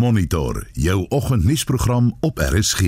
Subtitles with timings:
[0.00, 2.80] Monitor jou oggendnuusprogram op RSG.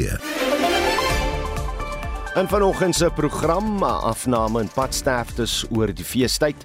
[2.35, 6.57] En vanoggend se program afname en padsterftes oor die feestyd.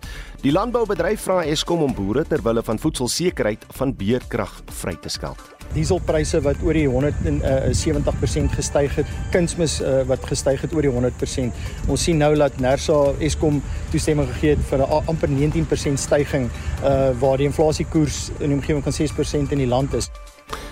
[0.42, 5.36] Die landboubedryf vra Eskom om boere ter wille van voedselsekerheid van beerkrag vry te skel.
[5.76, 11.60] Dieselpryse wat oor die 170% gestyg het, kunsmis uh, wat gestyg het oor die 100%.
[11.92, 13.60] Ons sien nou dat Nersa Eskom
[13.92, 18.84] toestemming gegee het vir 'n amper 19% stygings uh, waar die inflasiekoers in die omgewing
[18.84, 20.08] van 6% in die land is.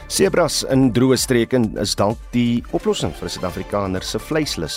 [0.06, 4.76] Sebras in droë streke is dalk die oplossing vir Suid-Afrikaners se vleislus.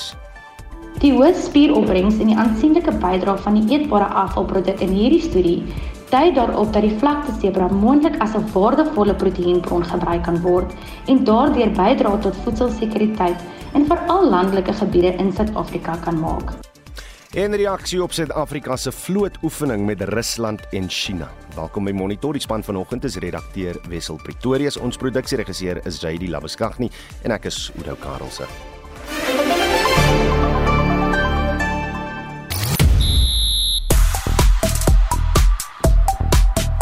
[1.03, 5.59] Die hoë spieropbrengs en die aansienlike bydrae van die eetbare afvalproduk in hierdie studie
[6.09, 10.73] dui daarop dat die vlakte sebra moontlik as 'n waardevolle proteïenbron gebruik kan word
[11.07, 13.37] en daardeur bydra tot voedselsekuriteit
[13.75, 16.57] in veral landelike gebiede in Suid-Afrika kan maak.
[17.29, 21.31] En reaksie op Suid-Afrika se vlootoefening met Rusland en China.
[21.55, 22.33] Welkom by Monitor.
[22.33, 26.91] Die span vanoggend is redakteur Wessel Pretorius, ons produksieregisseur is JD Labuskaghni
[27.23, 28.49] en ek is Oudo Karelse.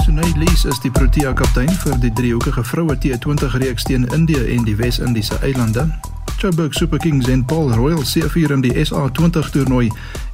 [0.05, 4.63] Sunay Lees is die Protea kaptein vir die driehoekige vroue T20 reeks teen Indië en
[4.63, 5.91] die Wes-Indiese eilande.
[6.37, 9.87] Joburg Super Kings en Paul Royal seëvier in die SA20 toernooi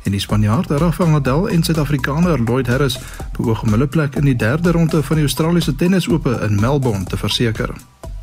[0.04, 2.98] en die Spanjaard Rafael Nadal en Suid-Afrikaner Lloyd Harris
[3.36, 7.16] beoog om hulle plek in die derde ronde van die Australiese Tennisope in Melbourne te
[7.16, 7.74] verseker.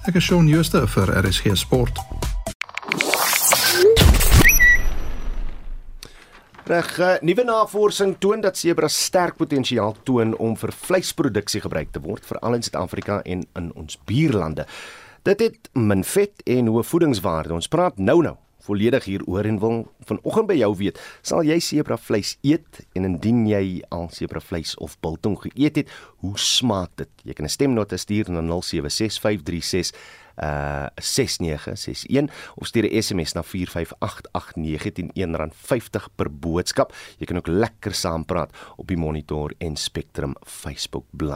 [0.07, 2.01] Ek is Shaun Schuster vir RSG Sport.
[6.69, 12.01] Reg, uh, nuwe navorsing toon dat sebras sterk potensiaal toon om vir vleisproduksie gebruik te
[12.03, 14.67] word, veral in Suid-Afrika en in ons buurlande.
[15.25, 17.57] Dit het min vet en hoë voedingswaarde.
[17.57, 22.35] Ons praat nou-nou volledig hieroor en wil vanoggend by jou weet, sal jy sebra vleis
[22.41, 25.93] eet en indien jy al sebra vleis of biltong geëet het,
[26.23, 27.09] hoe smaak dit?
[27.23, 29.93] Jy kan 'n stemnota stuur na 076536
[30.43, 36.93] uh 6961 of stuur 'n SMS na 45889 teen R1.50 per boodskap.
[37.17, 41.27] Jy kan ook lekker saampraat op die Monitor en Spectrum Facebook bladsy.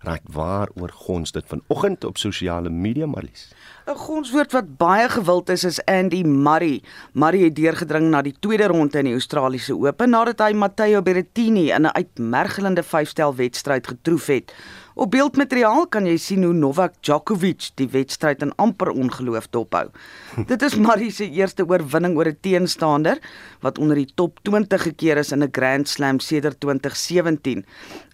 [0.00, 3.52] Raak waaroor gons dit vanoggend op sosiale media Marlies.
[3.88, 6.82] 'n Gonswoord wat baie gewild is is Andy Murray.
[7.12, 11.70] Murray het deurgedring na die tweede ronde in die Australiese Ope nadat hy Matteo Berrettini
[11.70, 14.52] in 'n uitmergelende vyfstel wedstryd getroof het.
[14.98, 19.84] Op beeldmateriaal kan jy sien hoe Novak Djokovic die wedstryd in amper ongeloof dophou.
[20.50, 23.22] Dit is Murray se eerste oorwinning oor 'n teenstander
[23.62, 27.64] wat onder die top 20 gekeer is in 'n Grand Slam sedert 2017.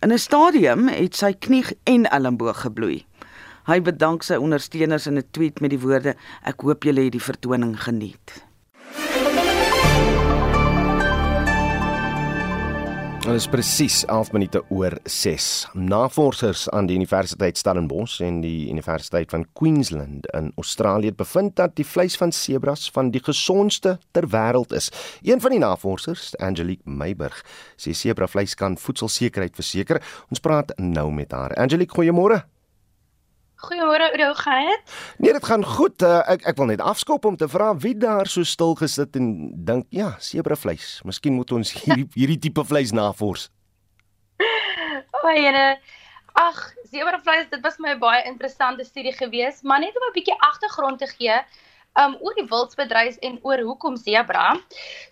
[0.04, 3.06] In 'n stadium het sy knie en elmboog gebloei.
[3.64, 7.28] Hy bedank sy ondersteuners in 'n tweet met die woorde: "Ek hoop julle het die
[7.32, 8.44] vertoning geniet."
[13.24, 15.44] Dit is presies 11 minute oor 6.
[15.72, 21.72] Navorsers aan die Universiteit Stellenbosch en die Universiteit van Queensland in Australië het bevind dat
[21.80, 24.92] die vleis van sebras van die gesondste ter wêreld is.
[25.22, 27.40] Een van die navorsers, Angelique Meiburg,
[27.80, 30.04] sê sebra vleis kan voedselsekerheid verseker.
[30.28, 31.56] Ons praat nou met haar.
[31.56, 32.44] Angelique, goeiemôre.
[33.64, 34.94] Goeiemôre, hoe gaan dit?
[35.18, 36.02] Nee, dit gaan goed.
[36.02, 39.28] Uh, ek ek wil net afskop om te vra wie daar so stil gesit en
[39.64, 41.00] dink, ja, sebra vleis.
[41.08, 43.48] Miskien moet ons hierdie hierdie tipe vleis navors.
[45.22, 45.78] O, jene.
[46.34, 46.58] Ag,
[46.90, 50.98] sebra vleis, dit was my baie interessante studie geweest, maar net om 'n bietjie agtergrond
[50.98, 51.38] te gee,
[52.00, 54.54] um oor die wildsbedryf en oor hoekom sebra.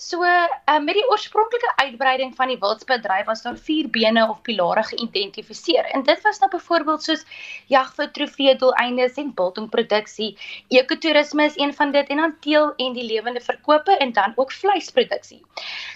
[0.03, 4.83] So, um, met die oorspronklike uitbreiding van die wildsbedryf was daar vier bene of pilare
[4.89, 5.87] geïdentifiseer.
[5.95, 7.23] En dit was nou byvoorbeeld soos
[7.71, 10.33] jag vir trofeedoeleindes en biltongproduksie.
[10.75, 14.53] Ekotourisme is een van dit en dan teel en die lewende verkope en dan ook
[14.53, 15.41] vleisproduksie.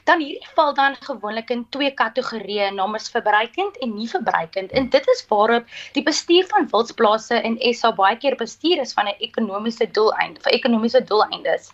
[0.07, 4.71] Dan hierdie val dan gewoonlik in twee kategorieë, namens verbruikend en nie verbruikend.
[4.71, 5.67] En dit is waarop
[5.99, 10.53] die bestuur van wildsplase in SA baie keer bestuur is van 'n ekonomiese doeleinde vir
[10.53, 11.73] ekonomiese doeleindes.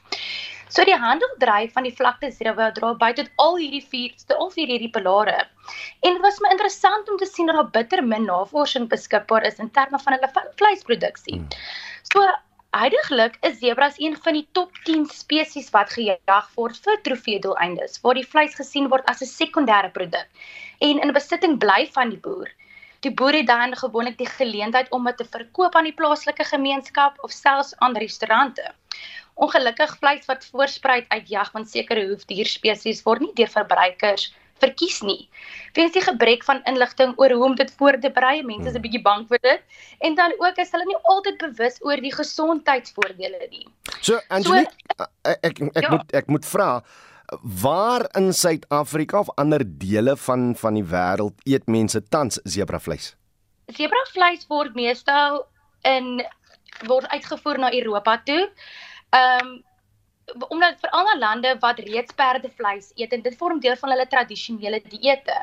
[0.68, 4.70] So die handeldryf van die vlakte zero dra by tot al hierdie vier, al vier
[4.72, 5.48] hierdie pilare.
[6.00, 9.58] En dit was my interessant om te sien dat daar bitter min navorsing beskikbaar is
[9.58, 11.36] in terme van hulle vleisproduksie.
[11.42, 11.48] Hmm.
[12.12, 12.24] So
[12.72, 18.16] Heidiglik is zebras een van die top 10 spesies wat gejag word vir trofeedoeleindes, waar
[18.16, 20.49] die vleis gesien word as 'n sekondêre produk
[20.88, 22.49] en in besitting bly van die boer.
[23.02, 27.19] Die boer het dan gewoonlik die geleentheid om dit te verkoop aan die plaaslike gemeenskap
[27.26, 28.62] of selfs aan restaurante.
[29.34, 34.31] Ongelukkig vleis wat voorspruit uit jag van sekere hoefdierspesies word nie deur verbruikers
[34.62, 35.28] verkies nie.
[35.75, 38.84] Weens die gebrek van inligting oor hoe om dit voor te berei, mense is 'n
[38.84, 39.62] bietjie bang vir dit
[40.06, 43.66] en dan ook is hulle nie altyd bewus oor die gesondheidsvoordele nie.
[44.00, 45.90] So Angelique, so, ek ek, ek ja.
[45.90, 46.84] moet ek moet vra
[47.40, 53.14] waar in Suid-Afrika of ander dele van van die wêreld eet mense tans zebravleis?
[53.67, 55.46] Zebravleis word meestal
[55.82, 56.25] in
[56.87, 58.50] word uitgevoer na Europa toe.
[59.11, 59.61] Ehm um,
[60.48, 64.80] omdat vir ander lande wat reeds perdevleis eet en dit vorm deel van hulle tradisionele
[64.88, 65.36] dieete.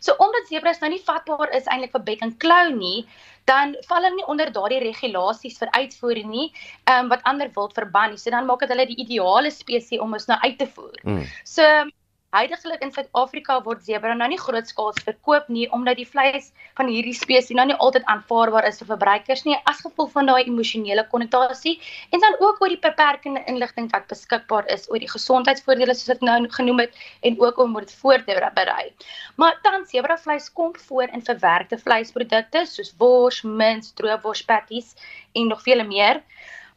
[0.00, 3.06] So omdat sebras nou nie vatbaar is eintlik vir bek en klou nie,
[3.50, 6.50] dan val hulle nie onder daardie regulasies vir uitvoer nie,
[6.86, 8.20] ehm um, wat ander wild verban nie.
[8.22, 11.00] So dan maak dit hulle die ideale spesies om ons nou uit te voer.
[11.02, 11.24] Mm.
[11.44, 11.66] So
[12.30, 16.44] Huidigelik in Suid-Afrika word sebra nou nie grootskaals verkoop nie omdat die vleis
[16.78, 20.44] van hierdie spesies nou nie altyd aanvaarbaar is vir verbruikers nie as gevolg van daai
[20.44, 21.72] emosionele konnotasie
[22.14, 26.22] en dan ook oor die beperkende inligting wat beskikbaar is oor die gesondheidsvoordele soos ek
[26.28, 28.86] nou genoem het en ook om dit voor te berei.
[29.34, 34.94] Maar tans sebra vleis kom voor in verwerkte vleisprodukte soos wors, mince, droëwors patties
[35.34, 36.22] en nog vele meer.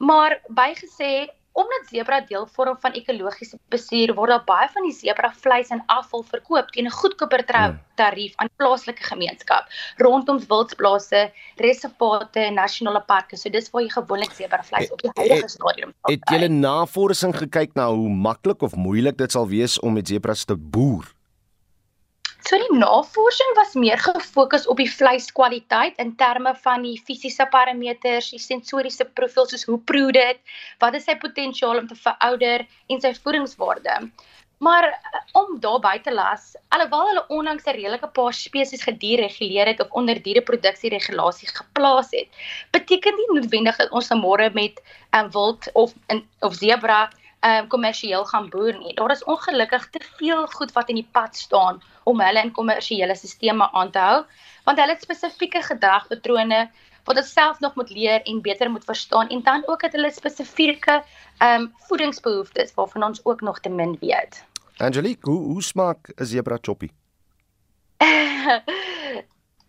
[0.02, 5.30] Maar bygesê Omdat sebra deel vorm van ekologiese bestuur word daar baie van die sebra
[5.44, 7.80] vleis en afval verkoop teen 'n goedkoper hmm.
[7.96, 13.38] tarief aan plaaslike gemeenskap rondom wildsplase, reservate en nasionale parke.
[13.38, 17.36] So dis waar jy gewoonlik sebra vleis op die huidige stadium het, het julle navorsing
[17.36, 21.14] gekyk na hoe maklik of moeilik dit sal wees om met sebras te boer?
[22.44, 28.34] So die navorsing was meer gefokus op die vleiskwaliteit in terme van die fisiese parameters,
[28.36, 30.42] die sensoriese profiel soos hoe proe dit,
[30.84, 33.96] wat is sy potensiaal om te verouder en sy voedingswaarde.
[34.64, 39.80] Maar eh, om daarby te las, alhoewel hulle onlangs 'n redelike paar spesies gediereguleer het
[39.80, 42.28] of onder diereproduksie-regulasie geplaas het,
[42.76, 44.84] beteken dit noodwendig dat ons môre met
[45.16, 47.10] 'n um, wild of in of zebra
[47.44, 48.94] um kommersieel gaan boer nie.
[48.96, 53.16] Daar is ongelukkig te veel goed wat in die pad staan om hulle in kommersiële
[53.16, 54.24] stelsels aan te hou,
[54.64, 56.70] want hulle het spesifieke gedragpatrone
[57.04, 60.12] wat hulle self nog moet leer en beter moet verstaan en dan ook het hulle
[60.12, 61.04] spesifieke
[61.44, 64.44] um voedingsbehoeftes waarvan ons ook nog te min weet.
[64.78, 66.90] Angelique, hoe hoe smaak 'n zebra choppy?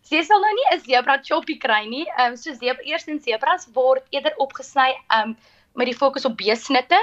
[0.08, 2.06] Sy sal nou nie 'n zebra choppy kry nie.
[2.16, 5.36] Ehm um, so zebra eerstens zebras word eerder opgesny um
[5.74, 6.98] met die fokus op beesnitte.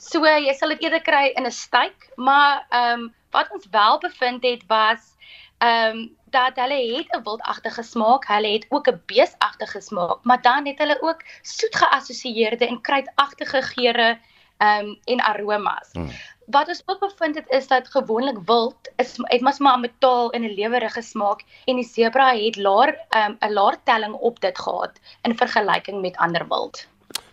[0.00, 3.98] So jy sal dit eerder kry in 'n steak, maar ehm um, wat ons wel
[3.98, 5.16] bevind het was
[5.58, 10.42] ehm um, dat hulle het 'n wildagtige smaak, hulle het ook 'n beesagtige smaak, maar
[10.42, 14.18] dan het hulle ook soet geassosieerde en kruidagtige geure
[14.56, 15.88] ehm um, en aromas.
[15.92, 16.10] Hmm.
[16.46, 20.30] Wat ons ook bevind het is dat gewoonlik wild is het mos maar 'n metaal
[20.30, 24.40] en 'n lewerige smaak en die zebra het laer ehm, 'n um, laer telling op
[24.40, 26.88] dit gehad in vergelyking met ander wild.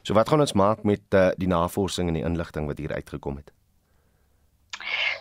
[0.07, 3.41] So wat gaan ons maak met uh, die navorsing en die inligting wat hier uitgekom
[3.41, 3.51] het?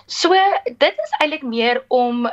[0.06, 0.30] So
[0.64, 2.28] dit is eintlik meer om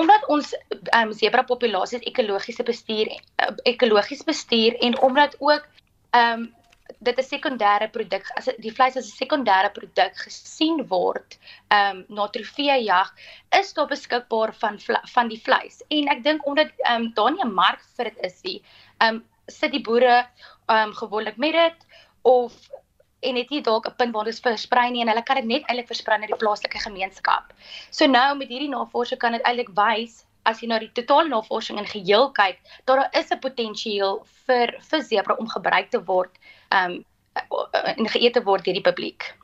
[0.00, 0.54] omdat ons
[0.96, 3.10] um, zebra populasies ekologiese bestuur
[3.68, 5.68] ekologies bestuur en omdat ook
[6.16, 6.54] ehm um,
[7.02, 11.38] dit 'n sekondêre produk as die vleis as 'n sekondêre produk gesien word
[11.68, 13.12] ehm um, na trofeejag
[13.60, 14.80] is daar beskikbaar van
[15.14, 18.18] van die vleis en ek dink omdat ehm um, daar nie 'n mark vir dit
[18.30, 18.62] is nie
[18.98, 20.26] ehm um, sit die boere
[20.66, 21.86] um gewoonlik met dit
[22.22, 22.52] of
[23.20, 25.62] en het nie dalk 'n punt waar dit versprei nie en hulle kan dit net
[25.66, 27.52] eintlik versprei na die plaaslike gemeenskap.
[27.90, 31.78] So nou met hierdie navorsing kan dit eintlik wys as jy na die totale navorsing
[31.78, 36.38] in geheel kyk, daar is 'n potensiaal vir vir zebra om gebruik te word
[36.70, 37.04] um
[37.96, 39.34] en geëet te word deur die publiek.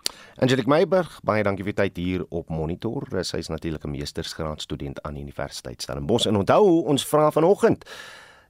[0.40, 3.04] Angelique Meiberg, baie dankie vir tyd hier op Monitor.
[3.24, 7.84] Sy is natuurlik 'n meestersgraad student aan Universiteit Stellenbosch en onthou ons vra vanoggend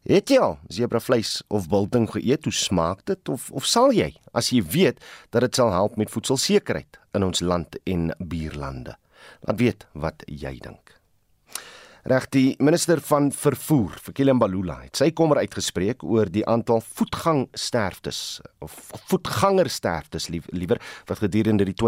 [0.02, 2.48] Het jy al zebravleis of biltong geëet?
[2.48, 4.98] Hoe smaak dit of of sal jy as jy weet
[5.30, 8.96] dat dit sal help met voedselsekerheid in ons land en buurlande?
[9.46, 11.01] Laat weet wat jy dink.
[12.02, 18.40] Reg die minister van vervoer, Fikile Mbalula, het sy kommer uitgespreek oor die aantal voetgangsterftes
[18.66, 18.74] of
[19.12, 21.86] voetgangersterftes liewer wat gedurende die 2022-2023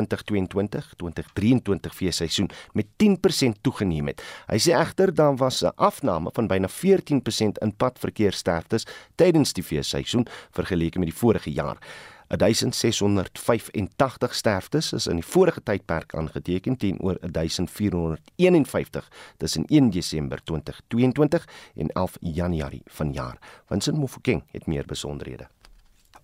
[1.99, 2.47] feesseisoen
[2.78, 4.23] met 10% toegeneem het.
[4.47, 10.26] Hy sê egter dan was 'n afname van byna 14% in padverkeersterftes tydens die feesseisoen
[10.54, 11.78] vergeleke met die vorige jaar.
[12.28, 21.88] 1685 sterftes is in die vorige tydperk aangeteken teenoor 1451 tussen 1 Desember 2022 en
[21.88, 23.38] 11 Januarie vanjaar.
[23.68, 25.48] Vincent Mofokeng het meer besonderhede.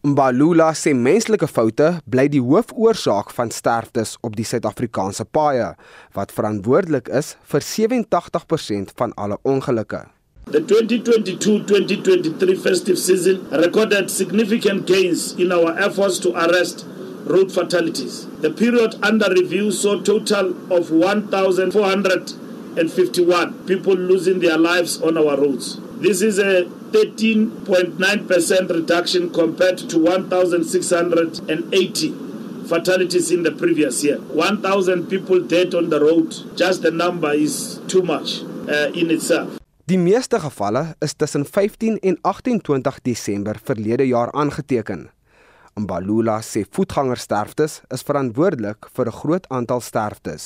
[0.01, 5.75] Mbalula sê menslike foute bly die hoofoorsaak van sterftes op die Suid-Afrikaanse paaie
[6.17, 10.07] wat verantwoordelik is vir 87% van alle ongelukke.
[10.51, 16.85] The 2022-2023 festive season recorded significant gains in our efforts to arrest
[17.25, 18.27] road fatalities.
[18.41, 25.41] The period under review saw a total of 1,451 people losing their lives on our
[25.41, 25.79] roads.
[26.01, 32.15] This is a 13.9% reduction compared to 1,680
[32.67, 34.19] fatalities in the previous year.
[34.19, 39.60] 1,000 people dead on the road, just the number is too much uh, in itself.
[39.91, 45.09] Die meeste gevalle is tussen 15 en 28 Desember verlede jaar aangeteken.
[45.83, 50.45] Mbalula sê voetgangersterftes is verantwoordelik vir 'n groot aantal sterftes.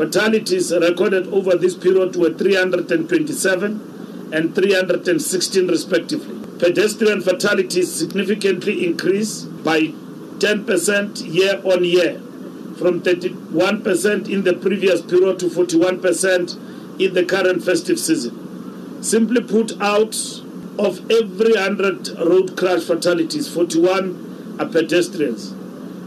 [0.00, 3.80] Fatalities recorded over this period were 327
[4.32, 6.36] and 316 respectively.
[6.58, 9.94] Pedestrian fatalities significantly increased by
[10.38, 12.20] 10% year on year
[12.76, 16.56] from 31% in the previous period to 41%
[16.98, 18.44] in the current festive season.
[19.04, 20.16] Simply put, out
[20.78, 25.50] of every 100 road crash fatalities, 41 are pedestrians.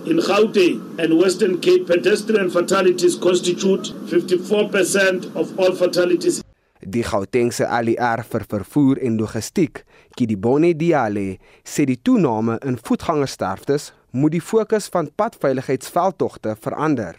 [0.08, 6.42] In Gauteng and Western Cape, pedestrian fatalities constitute 54% of all fatalities.
[6.82, 9.84] Die Gautengse ALR vir vervoer en logistiek,
[10.18, 17.14] Kidibone Diale, sê die toename in voetgangersterftes moet die fokus van padveiligheidsveldtogte verander.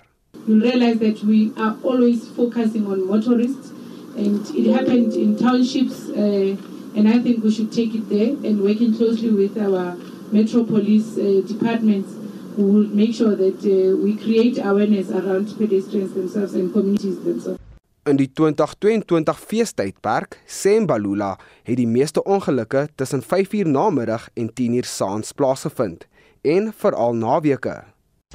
[0.49, 3.77] You realize that we are always focusing on motorists
[4.18, 6.56] and it happened in townships uh,
[6.96, 9.96] and I think we should take it there and working closely with our
[10.32, 12.10] metro police uh, departments
[12.58, 17.60] we will make sure that uh, we create awareness around pedestrians themselves and communities themselves.
[18.08, 21.34] In die 2022 feestydperk, sê Mbalula,
[21.68, 26.06] het die meeste ongelukke tussen 5uur namiddag en 10uur saans plaasgevind
[26.42, 27.76] en veral naweke.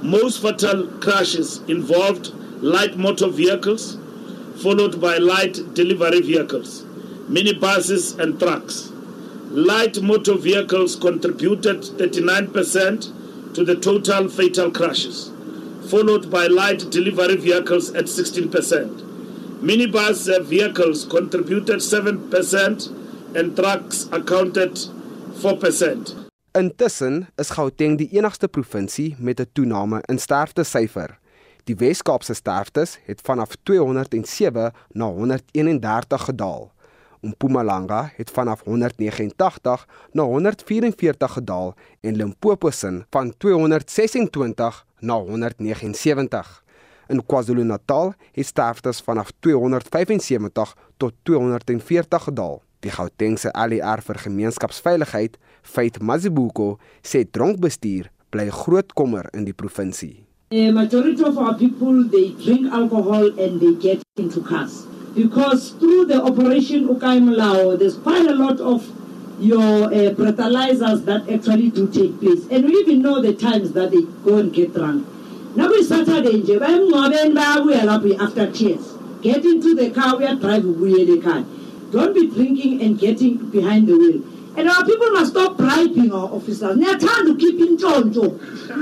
[0.02, 3.98] Most fatal crashes involved light motor vehicles
[4.62, 6.84] followed by light delivery vehicles,
[7.28, 8.90] minibuses and trucks.
[9.50, 15.30] Light motor vehicles contributed 39% to the total fatal crashes,
[15.90, 19.02] followed by light delivery vehicles at 16%.
[19.62, 26.24] Minibus vehicles contributed 7% and trucks accounted 4%.
[26.54, 31.16] Intussen is Gauteng die enigste provinsie met 'n toename in sterftesyfer.
[31.64, 36.72] Die Wes-Kaapse sterftes het vanaf 207 na 131 gedaal.
[37.20, 46.64] Mpumalanga het vanaf 189 na 144 gedaal en Limpopo se van 226 na 179.
[47.06, 52.62] In KwaZulu-Natal het sterftes vanaf 275 tot 240 gedaal.
[52.80, 60.33] Die Gautengse ALR vir gemeenskapsveiligheid, Faith Mazibuko, sê dronkbestuur bly groot kommer in die provinsie.
[60.54, 66.22] Majority of our people they drink alcohol and they get into cars because through the
[66.22, 68.86] operation Ukai Mulao there's quite a lot of
[69.40, 73.90] your uh, breathalyzers that actually do take place and we even know the times that
[73.90, 75.04] they go and get drunk.
[75.56, 76.40] Now we Saturday
[78.20, 78.92] after tears.
[79.22, 81.90] Get into the car we are driving ubuyele ekhaya.
[81.90, 84.22] Don't be drinking and getting behind the wheel.
[84.56, 86.76] And our people must stop bribing our officers.
[86.76, 88.26] Niyathanda ukukhipha intshontsho.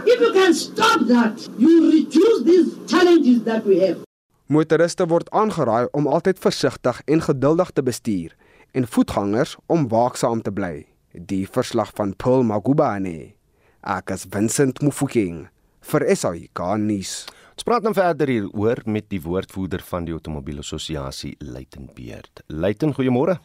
[0.07, 4.05] If you can stop that, you reduce these challenges that we have.
[4.53, 8.35] Motoriste word aangeraai om altyd versigtig en geduldig te bestuur
[8.77, 10.75] en voetgangers om waaksaam te bly.
[11.13, 13.33] Die verslag van Paul Magubane.
[13.81, 15.47] Ek is Vincent Mufokeng
[15.89, 17.15] vir SAK nuus.
[17.57, 22.45] Ons praat nou verder hieroor met die woordvoerder van die Automobielassosiasie, Luiten Beerd.
[22.49, 23.39] Luiten, goeiemôre.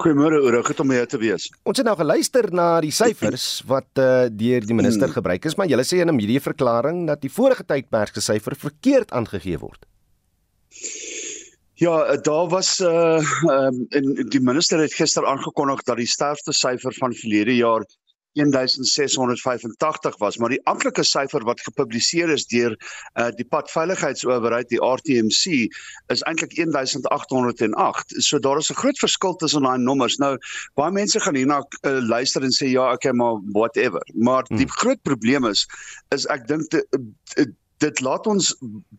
[0.00, 1.50] Goeiemôre, oor goed om hier te wees.
[1.68, 5.68] Ons het nou geluister na die syfers wat uh, deur die minister gebruik is, maar
[5.68, 9.84] julle sê in 'n medieverklaring dat die vorige tydperk se syfer verkeerd aangegee word.
[11.80, 16.96] Ja, daar was uh um, en die minister het gister aangekondig dat die sterfte syfer
[16.96, 17.84] van verlede jaar
[18.32, 22.76] 1685 was, maar die amptelike syfer wat gepubliseer is deur
[23.18, 25.66] uh, die padveiligheidsowerheid, die RTMC,
[26.14, 28.14] is eintlik 1808.
[28.22, 30.16] So daar is 'n groot verskil tussen daai nommers.
[30.16, 30.38] Nou,
[30.74, 34.00] baie mense gaan hierna uh, luister en sê ja, okay, maar whatever.
[34.14, 34.78] Maar die hmm.
[34.78, 35.66] groot probleem is
[36.14, 36.70] is ek dink
[37.80, 38.54] dit laat ons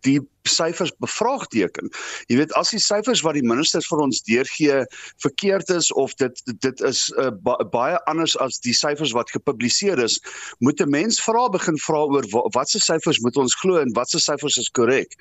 [0.05, 0.19] die
[0.49, 1.89] syfers bevraagteken.
[2.27, 4.81] Jy weet as die syfers wat die ministers vir ons deurgee
[5.23, 9.99] verkeerd is of dit dit is uh, ba baie anders as die syfers wat gepubliseer
[10.01, 10.19] is,
[10.59, 14.57] moet 'n mens vra begin vra oor watse syfers moet ons glo en watse syfers
[14.57, 15.13] is korrek.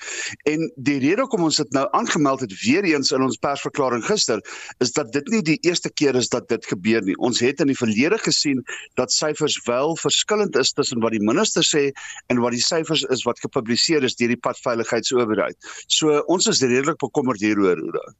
[0.45, 4.41] En die rede hoekom ons dit nou aangemeld het weer eens in ons persverklaring gister
[4.79, 7.17] is dat dit nie die eerste keer is dat dit gebeur nie.
[7.19, 11.63] Ons het in die verlede gesien dat syfers wel verskillend is tussen wat die minister
[11.63, 11.91] sê
[12.29, 15.57] en wat die syfers is wat gepubliseer is deur die padveiligheid owerheid.
[15.87, 18.15] So ons is redelik bekommerd hieroor hoe.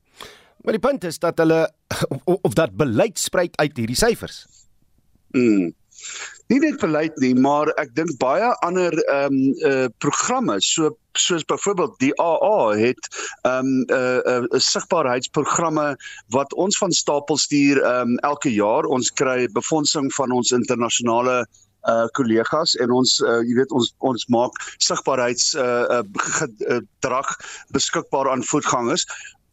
[0.61, 1.61] Maar die punt is dat hulle
[2.25, 4.47] of, of dat beleid spruit uit hierdie syfers.
[5.37, 5.71] Mm.
[6.51, 11.45] Nie net beleid nie, maar ek dink baie ander ehm um, uh programme so soos
[11.45, 13.09] byvoorbeeld die AA het
[13.43, 15.97] ehm um, 'n uh, uh, uh, sigbaarheidsprogramme
[16.35, 18.85] wat ons van stapel stuur ehm um, elke jaar.
[18.85, 21.47] Ons kry befondsing van ons internasionale
[21.89, 26.05] uh kollegas en ons uh jy weet ons ons maak sigbaarheids uh, uh
[26.61, 27.29] gedrag
[27.77, 29.07] beskikbaar aan voetgangers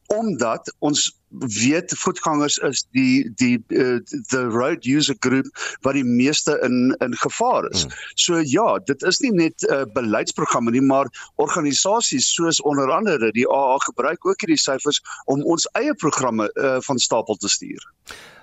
[0.07, 3.99] omdat ons weet voetgangers is die die uh,
[4.31, 5.47] the road user group
[5.81, 7.83] wat die meeste in in gevaar is.
[7.83, 7.91] Hmm.
[8.15, 13.31] So ja, dit is nie net 'n uh, beleidsprogramme nie, maar organisasies soos onder andere
[13.31, 17.91] die AA gebruik ook hierdie syfers om ons eie programme uh, van stapel te stuur.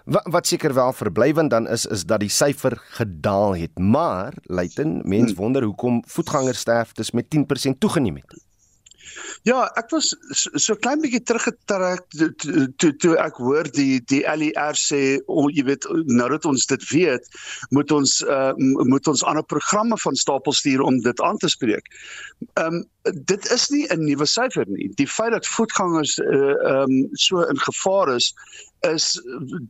[0.04, 5.00] Wat wat seker wel verblywend dan is is dat die syfer gedaal het, maar Luiten,
[5.04, 5.40] mens hmm.
[5.40, 8.44] wonder hoekom voetgangersterftes met 10% toegeneem het.
[9.48, 12.30] Ja, ek was so, so klein bietjie teruggetrek toe
[12.80, 16.88] toe to, ek hoor die die LER sê om jy weet nou dat ons dit
[16.90, 17.28] weet,
[17.76, 18.52] moet ons uh,
[18.88, 21.88] moet ons ander programme van stapel stuur om dit aan te spreek.
[22.54, 22.84] Ehm um,
[23.28, 24.88] dit is nie 'n nuwe syfer nie.
[24.96, 28.32] Die feit dat voetgangers uh, ehm uh, um, so in gevaar is
[28.88, 29.14] is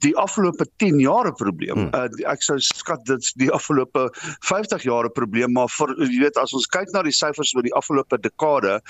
[0.02, 1.88] die afgelope 10 jaar 'n probleem.
[1.88, 1.94] Hmm.
[1.94, 4.08] Uh, ek sou skat dit die afgelope
[4.40, 7.62] 50 jaar 'n probleem, maar vir jy weet as ons kyk na die syfers oor
[7.62, 8.80] die afgelope dekade,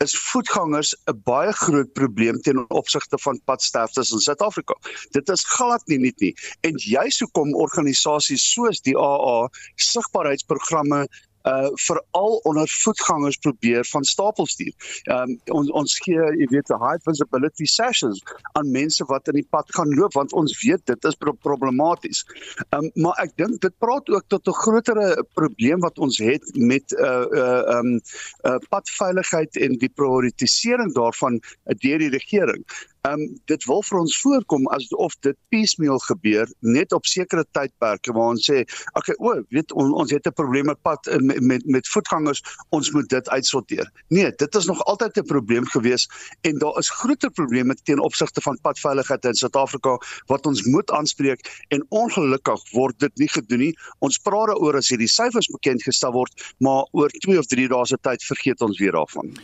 [0.00, 4.74] is voetgangers 'n baie groot probleem teenoor opsigte van padsterftes in Suid-Afrika.
[5.12, 6.34] Dit is glad nie nuut nie.
[6.62, 11.08] En juist hoekom organisasies soos die AA sigbaarheidsprogramme
[11.44, 14.72] uh veral onder voetgangers probeer van stapel stuur.
[15.12, 18.22] Um ons ons gee jy weet high visibility sessions
[18.52, 22.24] aan mense wat in die pad gaan loop want ons weet dit is pro problematies.
[22.70, 26.96] Um maar ek dink dit praat ook tot 'n groter probleem wat ons het met
[26.96, 28.00] uh uh um
[28.48, 32.64] uh padveiligheid en die prioritisering daarvan deur die regering.
[33.04, 38.14] Ehm um, dit wil vir ons voorkom asof dit piecemeal gebeur net op sekere tydperke
[38.16, 38.62] waar ons sê,
[38.96, 42.90] okay, o, weet on, ons het 'n probleem met pad met met, met voetgangers, ons
[42.94, 43.90] moet dit uitsorteer.
[44.08, 46.08] Nee, dit is nog altyd 'n probleem gewees
[46.48, 49.98] en daar is groter probleme teen opsigte van padveiligheid in Suid-Afrika
[50.32, 53.74] wat ons moet aanspreek en ongelukkig word dit nie gedoen nie.
[53.98, 57.86] Ons praat daaroor as hierdie syfers bekend gestel word, maar oor 2 of 3 dae
[57.86, 59.36] se tyd vergeet ons weer daarvan.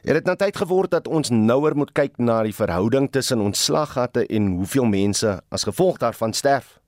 [0.00, 4.26] Het dit nou tyd geword dat ons nouer moet kyk na die verhouding tussen ontslaggatte
[4.26, 6.78] en hoeveel mense as gevolg daarvan sterf?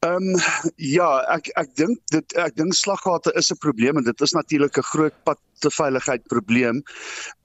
[0.00, 0.38] Ehm um,
[0.76, 4.78] ja, ek ek dink dit ek dink slaggate is 'n probleem en dit is natuurlik
[4.78, 6.82] 'n groot pad te veiligheid probleem.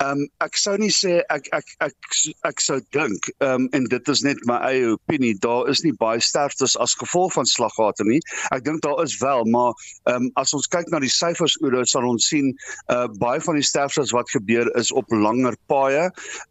[0.03, 1.95] Ehm um, ek sou nie sê ek ek ek
[2.49, 5.93] ek sou dink ehm um, en dit is net my eie opinie, daar is nie
[5.99, 8.19] baie sterftes as gevolg van slaggate nie.
[8.55, 9.73] Ek dink daar is wel, maar
[10.09, 12.51] ehm um, as ons kyk na die syfers oor dit sal ons sien
[12.93, 16.09] uh baie van die sterftes wat gebeur is op langer paaie.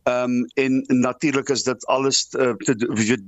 [0.09, 2.75] Ehm um, en natuurlik is dit alles uh, te,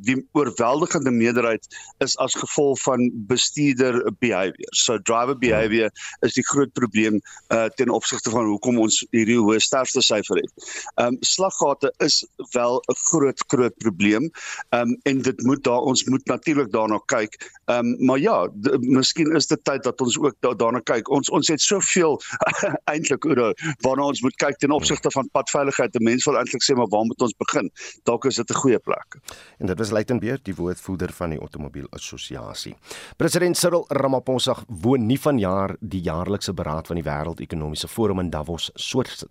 [0.06, 1.66] die oorweldigende meerderheid
[2.04, 4.72] is as gevolg van bestuurder behavior.
[4.76, 5.90] So driver behavior
[6.26, 7.20] is die groot probleem
[7.54, 10.52] uh ten opsigte opsigte van hoekom ons hierdie hoë sterfte syfer het.
[10.96, 14.30] Ehm um, slaggate is wel 'n groot groot probleem.
[14.70, 17.36] Ehm um, en dit moet daar ons moet natuurlik daarna kyk.
[17.66, 18.48] Ehm um, maar ja,
[18.80, 21.08] miskien is dit tyd dat ons ook da daarna kyk.
[21.10, 22.20] Ons ons het soveel
[22.92, 25.92] eintlik oor waarna ons moet kyk ten opsigte van padveiligheid.
[25.92, 27.70] Die mense wil eintlik sê maar waar moet ons begin?
[28.04, 29.18] Dalk is dit 'n goeie plek.
[29.58, 32.74] En dit was Luitenbeer, die woordvoerder van die Automobiel Assosiasie.
[33.16, 38.30] President Cyril Ramaphosa woon nie vanjaar die jaarlikse beraad van die Wêreldekonomiese Forum forum in
[38.30, 38.70] Davos,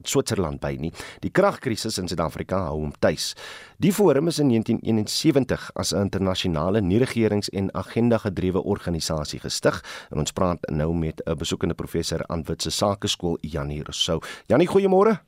[0.03, 0.91] Switserland by nie.
[1.21, 3.35] Die kragkrisis in Suid-Afrika hou hom tuis.
[3.79, 9.81] Die forum is in 1971 as 'n internasionale nie-regerings- en agenda-gedrewe organisasie gestig.
[10.11, 14.21] En ons praat nou met 'n besoekende professor aan Witse Sakeskool, Janie Rousseau.
[14.47, 15.19] Janie, goeiemôre.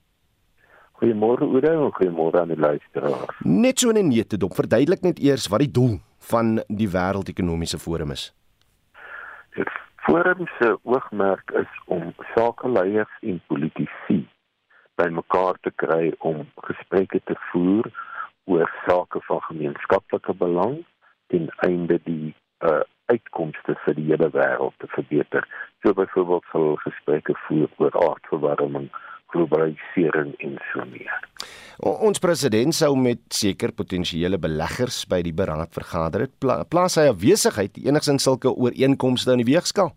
[0.99, 3.39] Goeiemôre Oude en goeiemôre aan die luisteraars.
[3.43, 8.11] Net so 'n nette dop, verduidelik net eers wat die doel van die wêreldekonomiese forum
[8.11, 8.33] is.
[10.07, 14.19] Forum se oogmerk is om sakeleiers en politici
[14.95, 17.89] bymekaar te kry om gesprekke te voer
[18.45, 20.77] oor sake van gemeenskaplike belang
[21.33, 22.31] ten einde die
[22.69, 25.43] uh, uitkomste vir die hele wêreld te verbeter.
[25.83, 28.87] So byvoorbeeld sal gesprekke voer oor aardverwarming,
[29.33, 31.21] globalisering en so meer.
[31.77, 36.33] Ons president sou met seker potensiële beleggers by die beraad vergader het.
[36.41, 39.93] Pla plaas hy 'n besigheid enigsins sulke ooreenkomste in die weegskaal?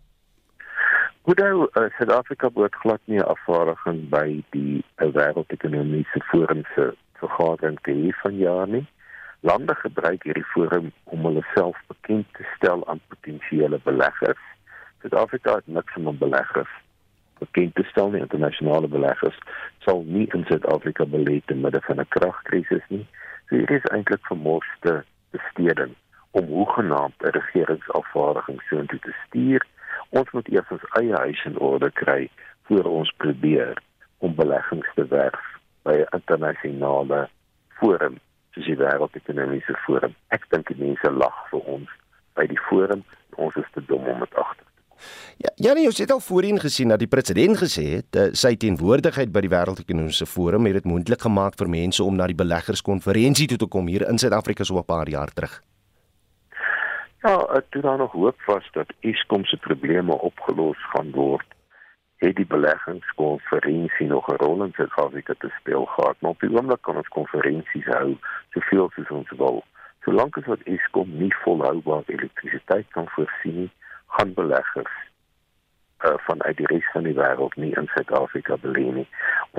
[1.25, 7.91] Hoewel uh, Suid-Afrika behoort glad nie afvaardiging by die uh, wêreldekonomiese forum se vergadering te
[7.91, 8.85] hê van jaar nie.
[9.41, 14.41] Lande gebruik hierdie forum om hulle self bekend te stel aan potensiële beleggers.
[15.01, 16.73] Suid-Afrika het niks om beleggers
[17.41, 19.37] bekend te stel nie internasionale beleggers
[19.85, 23.05] sal nie in Suid-Afrika belê te midde van 'n kragkrisis nie.
[23.47, 25.03] So hier is eintlik vermoorde
[25.35, 25.95] besteding
[26.31, 29.65] om hoegenaamd 'n regeringsafvaardiging soontoe te stuur.
[30.09, 32.29] Ons moet eers ons eie huis in orde kry
[32.67, 33.77] voor ons probeer
[34.17, 35.45] om beleggings te werf
[35.83, 37.29] by 'n internasionale
[37.79, 38.19] forum
[38.51, 40.15] soos die wêreldekonomiese forum.
[40.27, 41.89] Ek dink die mense lag vir ons
[42.33, 43.03] by die forum.
[43.35, 44.70] Ons is te dom om dit agter
[45.37, 49.31] Ja, Janie, ons het al voorheen gesien dat die president gesê het uh, sy teenwoordigheid
[49.31, 53.57] by die Wêreldekonomiese Forum het dit moontlik gemaak vir mense om na die beleggerskonferensie toe
[53.57, 55.61] te kom hier in Suid-Afrika so 'n paar jaar terug.
[57.23, 61.45] Ja, toe daar nog hoop was dat Eskom se probleme opgelos gaan word,
[62.17, 66.15] het die beleggingskonferensie nog 'n rol in Suid-Afrika te speel gehad.
[66.19, 68.17] Maar op die oomblik kan ons konferensies hou
[68.49, 69.63] soveel soos ons wil.
[70.03, 73.71] Solank as wat Eskom nie volhoubaar elektrisiteit kan voorsien nie,
[74.17, 74.93] gaan beleggers
[76.05, 79.07] uh, vanuit die res van die wêreld nie in Suid-Afrika belê nie.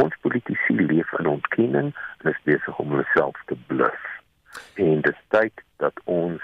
[0.02, 4.08] Ons politici leef in ontkenning en is besig om hulle self te bluf.
[4.80, 6.42] En dit is tyd dat ons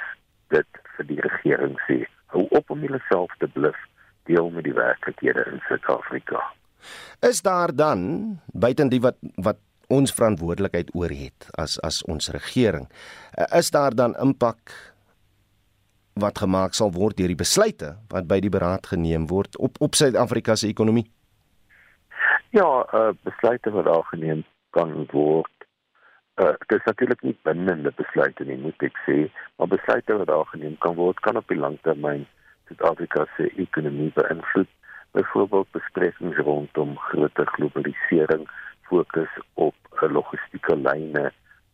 [0.55, 2.03] dit vir die regering sê.
[2.35, 3.79] Hou op om jouself te bluf
[4.29, 6.43] deel met die werklikhede in Suid-Afrika.
[7.25, 12.85] Is daar dan buiten die wat wat ons verantwoordelikheid oor het as as ons regering
[13.57, 14.75] is daar dan impak
[16.21, 19.95] wat gemaak sal word deur die besluite wat by die beraad geneem word op op
[19.95, 21.07] Suid-Afrika se ekonomie?
[22.51, 25.59] Ja, uh, besluite wat daar geneem kan word
[26.39, 29.15] Uh, dit is natuurlik nie bindende besluite nie, moet ek sê,
[29.59, 32.29] maar besluite wat daar geneem kan word kan op die lang termyn
[32.69, 34.71] Suid-Afrika se ekonomie beïnvloed.
[35.19, 38.47] Byvoorbeeld besprekings rondom groter globalisering,
[38.87, 41.25] fokus op uh, logistieke lyne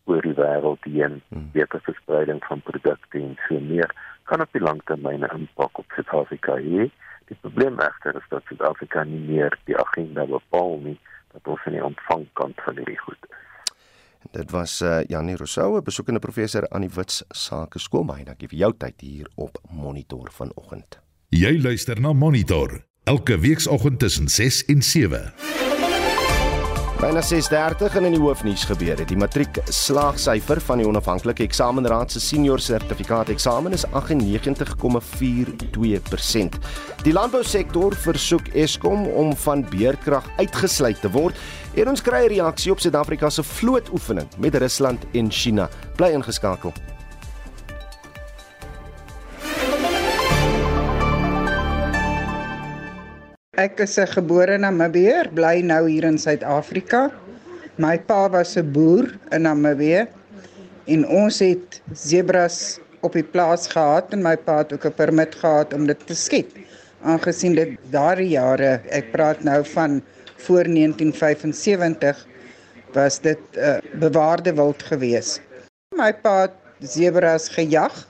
[0.05, 1.49] oor die wêreld heen, hmm.
[1.53, 3.91] beter verspreiding van produkte en so meer
[4.29, 6.89] kan op die lang termyn 'n impak op Suid-Afrika hê.
[7.29, 10.99] Die probleem egter is dat Suid-Afrika nie meer die agenda bepaal nie,
[11.33, 13.43] dat ons in die ontvangkant van hierdie goed is.
[14.31, 18.05] Dit was uh, Janie Rousseau, besoekende professor aan die Wits Sake Skool.
[18.05, 20.99] Baie dankie vir jou tyd hier op Monitor vanoggend.
[21.29, 25.74] Jy luister na Monitor elke weekoggend tussen 6 en 7.
[26.95, 29.07] Byna 6:30 en in die hoofnuus gebeur het.
[29.07, 33.91] Die matriek slaagsyfer van die onafhanklike eksamenraad se senior sertifikaat eksamen is 98,42%.
[37.03, 41.35] Die landbousektor versoek Eskom om van beerkrag uitgesluit te word.
[41.75, 45.69] En ons kry 'n reaksie op Suid-Afrika se vlootoefening met Rusland en China.
[45.95, 46.73] Bly ingeskakel.
[53.55, 57.07] Ek is 'n gebore Namibier, bly nou hier in Suid-Afrika.
[57.79, 60.07] My pa was 'n boer in Namibië
[60.91, 65.35] en ons het zebras op die plaas gehad en my pa het ook 'n permit
[65.35, 66.51] gehad om dit te skiet.
[67.01, 70.03] Aangesien dit daardie jare, ek praat nou van
[70.35, 72.27] voor 1975
[72.91, 75.39] was dit 'n uh, bewaarde wild gewees.
[75.95, 78.07] My pa het zebras gejag.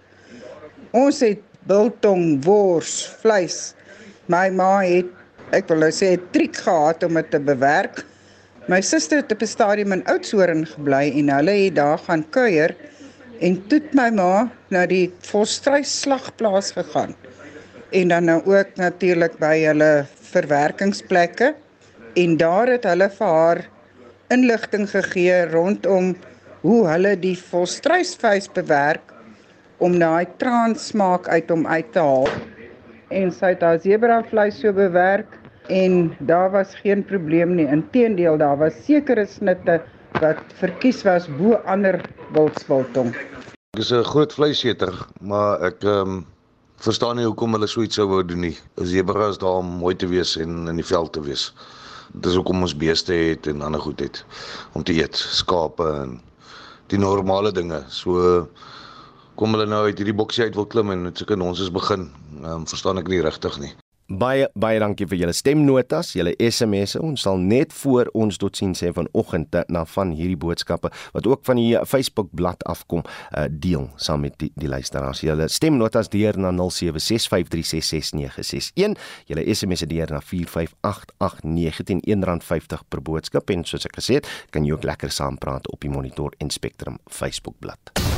[0.92, 3.76] Ons het biltong, wors, vleis.
[4.26, 5.06] My ma het
[5.52, 8.06] ek wil nou sê 'n triek gehad om dit te bewerk.
[8.68, 12.76] My suster het op 'n stadium in Oudtshoorn gebly en hulle het daar gaan kuier
[13.42, 17.16] en toe my ma na die volstruisslagplaas gegaan.
[17.92, 21.54] En dan nou ook natuurlik by hulle verwerkingsplekke
[22.16, 23.62] en daar het hulle vir haar
[24.30, 26.16] inligting gegee rondom
[26.62, 29.14] hoe hulle die volstruisvleis bewerk
[29.78, 32.30] om daai transmaak uit hom uit te haal
[33.10, 37.68] en sy het haar zebra vleis so bewerk en daar was geen probleem nie.
[37.68, 39.82] Inteendeel, daar was sekere snitte
[40.22, 42.00] wat verkies was bo ander
[42.34, 43.16] wildsbiltong.
[43.76, 46.26] Ek is 'n groot vleiseter, maar ek ehm um,
[46.78, 48.58] verstaan nie hoekom hulle so iets sou wou doen nie.
[48.78, 51.54] As zebra is daar om mooi te wees en in die veld te wees.
[52.14, 54.26] Dis hoekom ons beeste het en ander goed het
[54.74, 56.22] om te eet, skape en
[56.88, 57.84] die normale dinge.
[57.88, 58.48] So
[59.36, 62.10] kom hulle nou uit hierdie boksie uit wil klim en net seker ons is begin.
[62.42, 63.74] Ehm um, verstaan ek nie regtig nie.
[64.06, 67.02] Baie baie dankie vir julle stemnotas, julle SMS'e.
[67.02, 71.58] Ons sal net voor ons totsiens sê vanoggend na van hierdie boodskappe wat ook van
[71.58, 75.26] die Facebook bladsy afkom, uh, deel saam met die, die luisteraars.
[75.26, 78.94] Julle stemnotas deur na 0765366961.
[79.26, 84.78] Julle SMS'e deur na 45889 R1.50 per boodskap en soos ek gesê het, kan jy
[84.78, 88.15] ook lekker saampraat op die Monitor en Spectrum Facebook bladsy.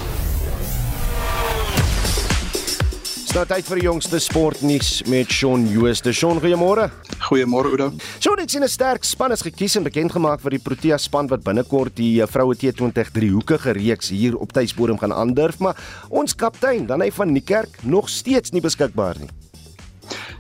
[3.38, 6.10] Nou tyd vir die jongste sportnuus met Shaun Jooste.
[6.16, 6.88] Shaun, goeiemôre.
[7.28, 7.92] Goeiemôre Oudo.
[8.18, 11.28] Shaun, dit sien 'n sterk span is gekies en bekend gemaak vir die Protea span
[11.28, 15.78] wat binnekort die eh, vroue T20 driehoekige reeks hier op tuisbodem gaan aandurf, maar
[16.10, 19.30] ons kaptein, dan hy van Niekerk, nog steeds nie beskikbaar nie.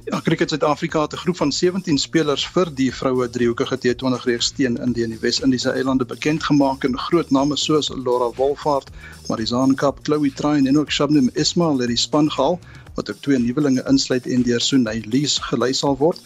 [0.09, 4.51] Ja, Cricket Suid-Afrika het 'n groep van 17 spelers vir die vroue driehoekige T20 reeks
[4.51, 8.89] teen Indië in die Wes-Indiese eilande bekend gemaak en groot name soos Laura Wolfhard,
[9.27, 12.59] Marizaan Kap, Chloe Train en ook Shabnim Ismail het die span gehaal
[12.97, 16.21] wat ook twee nuwelinge insluit en deur Sunay Lees gelei sal word.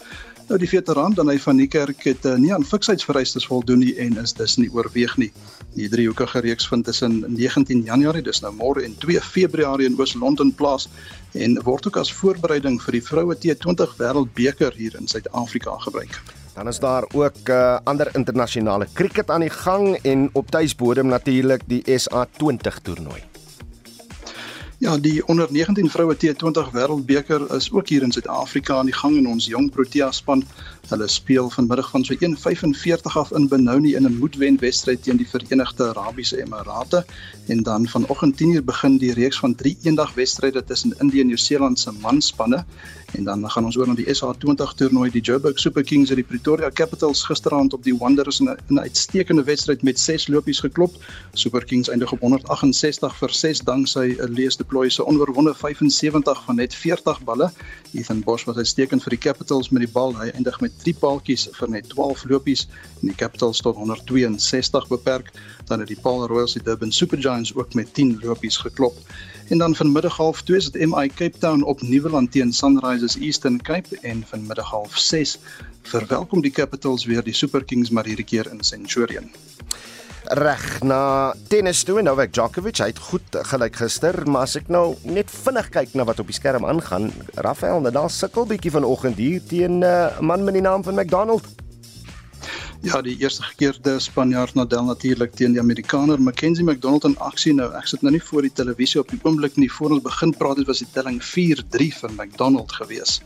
[0.48, 4.18] Nou die veteran dan hy van Niekerk het uh, nie aan fiksheidsvereistes voldoen nie en
[4.20, 5.30] is dus nie oorweeg nie.
[5.76, 10.52] Die driehoekige reeks vind tussen 19 Januarie, dis nou môre en 2 Februarie in Oos-London
[10.58, 10.88] plaas
[11.32, 16.20] en word ook as voorbereiding vir die vroue T20 Wêreldbeker hier in Suid-Afrika gebruik.
[16.52, 21.64] Dan is daar ook uh, ander internasionale krieket aan die gang en op tuisbodem natuurlik
[21.66, 23.31] die SA20 toernooi.
[24.82, 29.16] Ja, die onder 19 vroue T20 Wêreldbeker is ook hier in Suid-Afrika aan die gang
[29.16, 30.42] in ons jong Protea span.
[30.88, 35.28] Hulle speel vanmiddag van so 1:45 af in Benoni in 'n moedwen wedstryd teen die
[35.28, 37.04] Verenigde Arabiese Emirate
[37.46, 41.78] en dan vanoggend 10:00 begin die reeks van 3 eendag wedstryde tussen Indië en Nieu-Seeland
[41.78, 42.64] se manspanne
[43.12, 46.26] en dan gaan ons oor na die SA20 toernooi die Joburg Super Kings het die
[46.26, 50.94] Pretoria Capitals gisteraand op die Wanderers in 'n uitstekende wedstryd met 6 lopies geklop.
[51.32, 56.56] Super Kings eindig op 168 vir 6 danksy 'n lees deploy se onverwonde 75 van
[56.56, 57.52] net 40 balle.
[57.92, 60.16] Ethan Bosch was uitstekend vir die Capitals met die bal.
[60.16, 62.66] Hy eindig met 3 paaltjies vir net 12 lopies
[63.00, 65.30] en die Capitals tot 162 beperk.
[65.68, 68.96] Dan het die Paul Royals die Durban Super Giants ook met 10 lopies geklop.
[69.48, 73.60] En dan vanmiddag half 2 is dit MI Cape Town op Nieuweland teen Sunrisers Eastern
[73.62, 75.38] Cape en vanmiddag half 6
[75.82, 79.30] verwelkom die Capitals weer die Super Kings maar hierdie keer in Centurion.
[80.32, 84.94] Reg na tennis toe Novak Djokovic, hy het goed gelyk gister, maar as ek nou
[85.04, 87.10] net vinnig kyk na wat op die skerm aangaan,
[87.44, 90.96] Rafael Nadal sukkel bietjie vanoggend hier teen eh, 'n uh, man met die naam van
[90.96, 91.44] McDonald.
[92.82, 97.68] Ja, die eerste gekeerde Spanjaard Nadal natuurlik teen die Amerikaner Mackenzie McDonald in aksie nou.
[97.78, 99.68] Ek sit nou nie voor die televisie op die oomblik nie.
[99.70, 103.20] Voor ons begin praat het was die telling 4-3 vir McDonald gewees.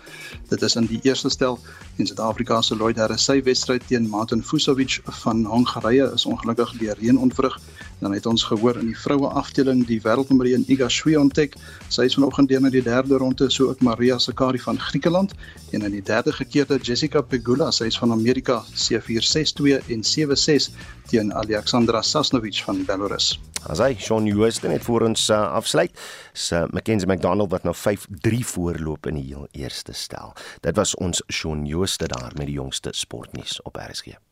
[0.51, 1.57] Dit is in die eerste stel
[1.97, 7.01] en Suid-Afrika se Lloyd Harris sy wedstryd teen Martin Fusovic van Hongarye is ongelukkig deur
[7.01, 7.57] reën ontwrig.
[8.01, 11.57] Dan het ons gehoor in die vroue afdeling die wêreldnommer 1 Iga Swiatek,
[11.89, 15.33] sy is vanoggend deur na die derde ronde, so ook Maria Sakkari van Griekeland
[15.73, 20.73] en in die derde gekeerde Jessica Pegula, sy is van Amerika, C462 en 76
[21.11, 23.37] teen Alexandra Sasnovic van Belarus.
[23.67, 25.95] As hy Shaun Houston het vir ons uh, afsluit,
[26.37, 30.37] se uh, Mackenzie McDonald wat nou 5-3 voorloop in die heel eerste stel.
[30.67, 34.26] Dit was ons Shaun Houston daar met die jongste sportnuus op RSG.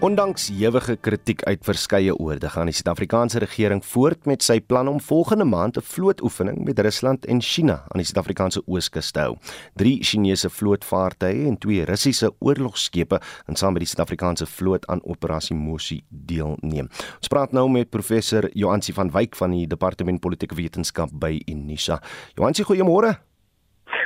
[0.00, 5.00] Ondanks ewige kritiek uit verskeie oorde gaan die Suid-Afrikaanse regering voort met sy plan om
[5.04, 9.36] volgende maand 'n vlootoefening met Rusland en China aan die Suid-Afrikaanse ooskus te hou.
[9.74, 15.56] Drie Chinese vlootvaartuie en twee Russiese oorlogskepe en saam met die Suid-Afrikaanse vloot aan operasie
[15.56, 16.88] Mosi deelneem.
[17.16, 22.02] Ons praat nou met professor Joansi van Wyk van die Departement Politieke Wetenskap by Unisa.
[22.34, 23.18] Joansi, goeiemôre.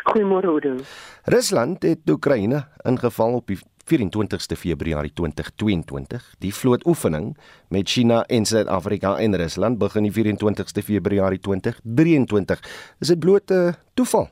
[0.04, 0.76] Goeiemôre Oudo.
[1.24, 6.34] Rusland het Oekraïne ingeval op die 24ste Februarie 2022.
[6.38, 7.36] Die vlootoefening
[7.68, 12.60] met China en Suid-Afrika en Rusland begin die 24ste Februarie 2023.
[13.00, 14.30] Is dit bloot 'n toeval?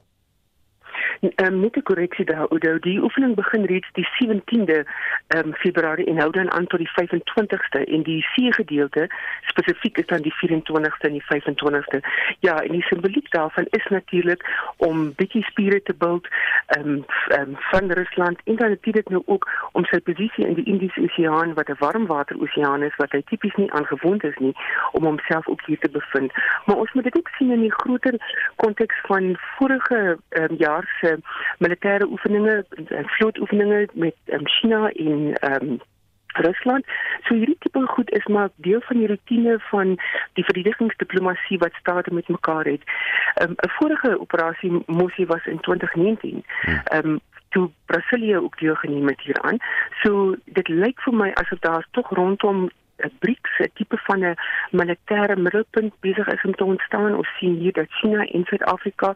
[1.22, 2.78] Um, met 'n korreksie daar Oudo.
[2.78, 4.84] Die oefening begin reeds die 17de um,
[5.26, 10.06] ehm, Februarie en hou dan aan tot die 25ste en die see gedeelte spesifiek is
[10.06, 12.00] dan die 24ste en die 25ste
[12.38, 16.20] ja en die simboliek daarvan is natuurlik om bietjie spiere te bou
[16.78, 17.04] um,
[17.38, 21.54] um, van Rusland en dan natuurlik nou ook om sy posisie in die Indiese Oseaan
[21.54, 24.54] wat 'n warmwater oseaan is wat hy tipies nie aangewoond is nie
[24.92, 26.32] om homself ook hier te bevind.
[26.66, 28.14] Maar ons moet dit ook sien in die groter
[28.56, 31.11] konteks van vorige um, jaar se
[31.58, 35.80] militêre oefeninge en vlootoefeninge met um, China en um,
[36.32, 36.86] Rusland.
[37.26, 39.98] So hierdie tipe goed is maar deel van die rotine van
[40.32, 42.82] die verdedigingsdiplomatie wat state met mekaar het.
[43.34, 46.44] Ehm, 'n um, Vorige operasie Mosi was in 2019.
[46.84, 49.56] Ehm um, toe Brasilia ook deelgeneem het hieraan.
[50.02, 52.70] So dit lyk vir my asof daar tog rondom
[53.02, 54.36] 'n BRICS tipe van 'n
[54.70, 57.16] militêre middelpunt besig is om te ontstaan.
[57.16, 59.14] Ons sien hier dat China en Suid-Afrika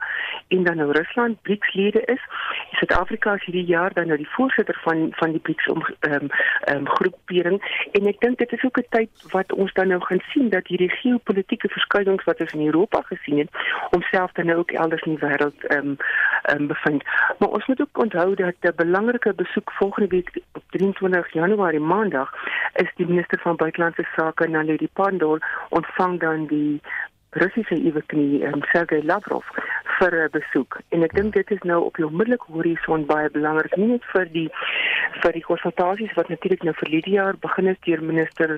[0.49, 2.23] en dan nou Rusland BRICS-lede is.
[2.71, 6.29] Suid-Afrika is hierdie jaar dan nou die voorsitter van van die BRICS om ehm um,
[6.75, 10.23] um, groepering en ek dink dit is ook 'n tyd wat ons dan nou gaan
[10.33, 13.51] sien dat hierdie geopolitiese verskuiwings wat ons in Europa gesien het,
[13.91, 15.97] homself dan nou ook elders in die wêreld ehm um,
[16.53, 17.05] um, bevind.
[17.39, 22.33] Maar ons moet ook onthou dat 'n belangrike besoek volgende week op 23 Januarie Maandag
[22.73, 26.81] is die minister van buitelandse sake Naledi Pandor ontvang dan die
[27.31, 29.45] Russiese eweknie um, Sergei Lavrov
[29.99, 30.81] vir 'n besoek.
[30.89, 34.25] En ek dink dit is nou op die onmiddellike horison baie belangrik nie net vir
[34.33, 34.49] die
[35.23, 38.51] vir die konsultasies wat natuurlik nou vir hierdie jaar begin is deur minister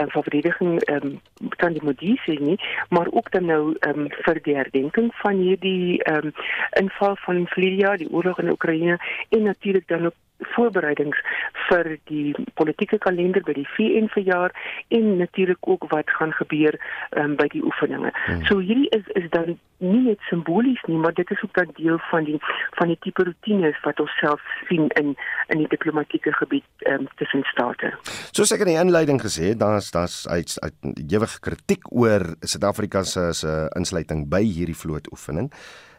[0.00, 1.20] um, van verdediging ehm um,
[1.56, 2.58] Tandi Modise nie
[2.90, 6.32] maar ook dan nou ehm um, vir die herdenking van hierdie ehm um,
[6.80, 11.16] inval van Vlidia die oorlog in Oekraïne en natuurlik dan ook voorbereidings
[11.68, 14.54] vir die politieke kalender by die VN verjaar
[14.94, 16.78] en natuurlik ook wat gaan gebeur
[17.16, 18.12] um, by die oefeninge.
[18.26, 18.44] Hmm.
[18.50, 21.98] So hierdie is is dan nie net simbolies nie, maar dit is ook 'n deel
[22.10, 22.38] van die
[22.78, 25.16] van die tipe rotines wat ons self sien in
[25.48, 27.92] in die diplomatieke gebied um, tussen state.
[28.32, 30.74] Soos ek in die inleiding gesê het, daar's daar's uit uit
[31.10, 35.50] ewige kritiek oor Suid-Afrika se se insluiting by hierdie vlootoefening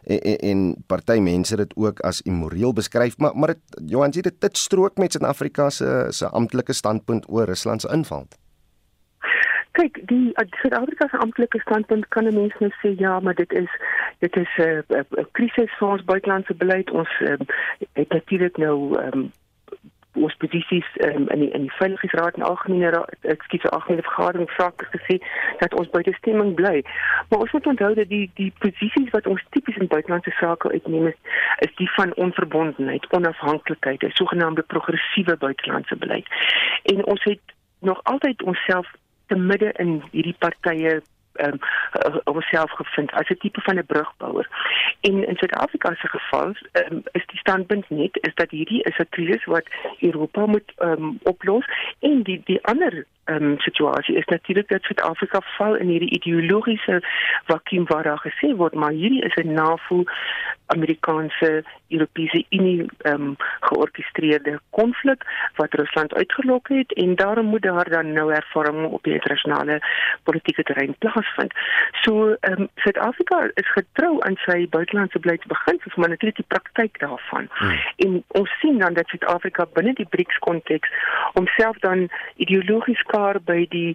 [0.04, 4.20] en en, en party mense dit ook as immoreel beskryf maar maar dit Johan sê
[4.20, 8.26] dit dit strook met Suid-Afrika se se amptelike standpunt oor Rusland se inval.
[9.72, 10.32] Kyk, die
[10.62, 13.70] Suid-Afrika se amptelike standpunt kan 'n mens nou sê ja, maar dit is
[14.18, 16.90] dit is uh, 'n uh, krisis vir ons buitelandse beleid.
[16.90, 17.36] Ons uh,
[17.92, 19.30] het natuurlik nou um,
[20.12, 24.86] ons posisies um, in die in die veiligheidsraad en algemene raad ekskuus algemene vergadering sake
[24.94, 25.18] gesê
[25.58, 26.82] dat ons die stemming bly.
[27.28, 31.06] Maar ons moet onthou dat die die posisies wat ons tipies in buitelandse sake uitneem
[31.06, 31.18] is,
[31.66, 36.26] is die van onverbondenheid, onafhanklikheid, 'n sogenaamde progressiewe buitelandse beleid.
[36.82, 37.40] En ons het
[37.80, 38.86] nog altyd onsself
[39.26, 41.02] te midde in hierdie partye
[41.40, 41.58] ehm
[42.04, 44.48] um, homself gevind as 'n tipe van 'n brugbouer.
[45.00, 49.08] En in Suid-Afrika se geval um, is die standpunt net is dat hierdie is 'n
[49.08, 49.66] krisis wat
[50.00, 51.64] Europa moet ehm um, oplos
[52.00, 57.00] en die die ander um, situasie is natuurlik dat Suid-Afrika val in hierdie ideologiese
[57.44, 60.04] vakuum waar daar gesê word maar hierdie is 'n NAVO
[60.66, 65.24] Amerikaanse Europese Unie um, georkestreerde konflik
[65.56, 69.80] wat Rusland uitgelok het en daarom moet daar dan nou ervaring op die internasionale
[70.22, 71.52] politieke terrein plaasvind.
[72.02, 77.48] So um, Suid-Afrika is getrou aan sy buitelandse beleidsbeginsels maar natuurlik die praktyk daarvan.
[77.50, 77.78] Hmm.
[77.96, 80.88] En ons sien dan dat Suid-Afrika binne die BRICS konteks
[81.32, 83.94] homself dan ideologies mekaar by die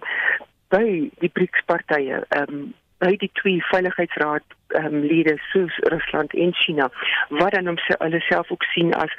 [0.70, 6.32] by die BRICS partye ehm um, by die twee veiligheidsraad ehm um, lede soos Rusland
[6.34, 6.86] en China
[7.28, 9.12] wat dan hom hulle self ook sien as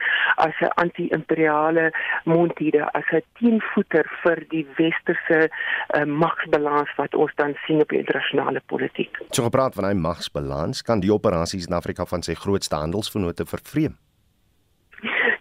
[0.45, 1.91] as 'n anti-imperiale
[2.25, 7.99] mondhiede as 'n teenvoeter vir die westerse uh, magsbalans wat ons dan sien op die
[7.99, 9.13] internasionale politiek.
[9.29, 13.95] So gepraat van hy magsbalans kan die operasies in Afrika van sy grootste handelsvennote vervreem.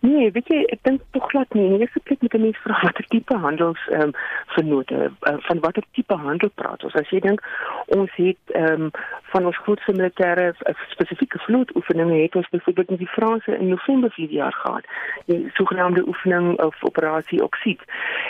[0.06, 1.66] Nee, weet jy, ek dink tog glad nie.
[1.80, 4.12] Nie se plek met 'n mens vra watter tipe handels ehm um,
[4.54, 6.94] vernote uh, van watter tipe handel praat ons.
[6.94, 7.40] As jy dink
[7.86, 8.90] ons het ehm um,
[9.32, 14.10] van ons grootste militêre uh, spesifieke vlootoefeninge het ons byvoorbeeld met die Franse in November
[14.10, 14.84] vir jaar gehad.
[15.24, 17.82] Die sogenaamde oefening of operasie Oksied.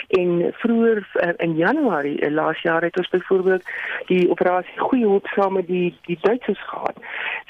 [0.07, 3.63] En vroeër uh, in Januarie uh, laas jaar het ons byvoorbeeld
[4.05, 6.97] die operasie Goeie Hoop saam met die die Duitsers gehad.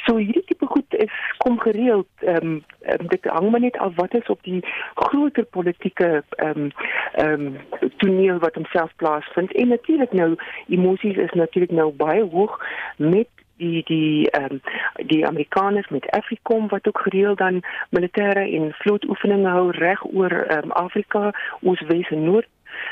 [0.06, 4.17] So hierdie tipe goed is kom gereeld ehm um, dit hang maar net af wat
[4.18, 4.62] is op die
[4.96, 6.72] groter politieke ehm um,
[7.14, 7.58] ehm um,
[7.98, 9.54] toneel wat homself plaasvind.
[9.54, 10.36] En natuurlik nou
[10.68, 12.60] emosies is natuurlik nou baie hoog
[12.98, 13.28] met
[13.58, 14.62] die die ehm um,
[15.08, 20.64] die Amerikaners met Afrikom wat ook gereeld dan militêre en vlootoefeninge hou reg oor ehm
[20.64, 22.48] um, Afrika, Oos-Wes en Noord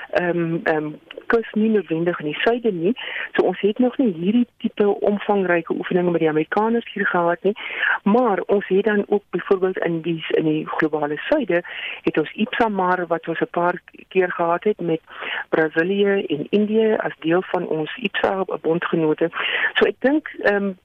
[0.10, 2.93] ehm um, ehm um, kus nie noodwendig in die suide nie.
[3.34, 7.56] So ons het nog nie hierdie tipe omvangryke oefeninge met die Amerikaners hier gehad nie.
[8.04, 11.63] Maar ons het dan ook byvoorbeeld in die in die globale suide
[12.02, 15.02] het ons IPSAMAR wat ons 'n paar keer gehad het met
[15.50, 19.30] Brasilië en Indië as deel van ons IPSA bondgenote.
[19.74, 20.78] So ek dink ehm um,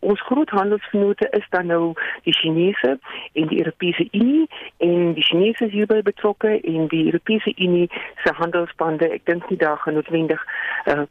[0.00, 2.98] ons groot handelsvennote is dan nou die Chinese
[3.32, 7.88] en die Europese Unie en die Chinese is hierby betrokke en die Europese Unie
[8.24, 10.44] se handelsbande ek dink nie daar gaan noodwendig
[10.86, 11.04] uh,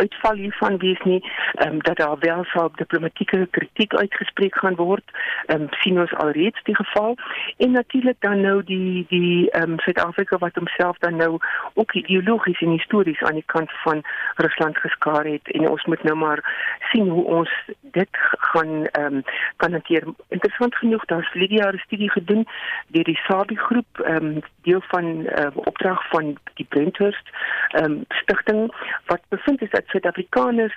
[0.00, 1.20] uitval hiervan wees nie
[1.66, 5.14] um, dat daar wel sou diplomatieke kritiek uitgespreek gaan word
[5.54, 7.16] um, sien ons alreeds die geval
[7.56, 11.38] en natuurlik dan nou die die um, Suid-Afrika wat homself dan nou
[11.74, 14.02] ook ideologies en histories aan die kant van
[14.36, 16.44] Rusland geskaar het en ons moet nou maar
[16.92, 19.22] sien hoe ons dit gaan ehm um,
[19.56, 20.04] kan hanteer.
[20.28, 22.46] Interessant genoeg, daar's Lydia 'n studie gedoen
[22.88, 27.28] deur die Sabi groep, ehm um, deel van ehm uh, opdrag van die Brenthurst
[27.68, 28.74] ehm um, stigting
[29.06, 30.76] wat bevind is dat Suid-Afrikaners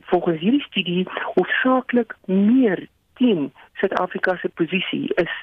[0.00, 5.34] volgens hierdie studie hoofsaaklik meer teen Suid-Afrika se posisie is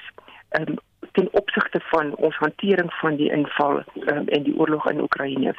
[0.48, 0.78] ehm um,
[1.12, 5.54] ten opsigte van ons hantering van die inval um, en die oorlog in Oekraïne.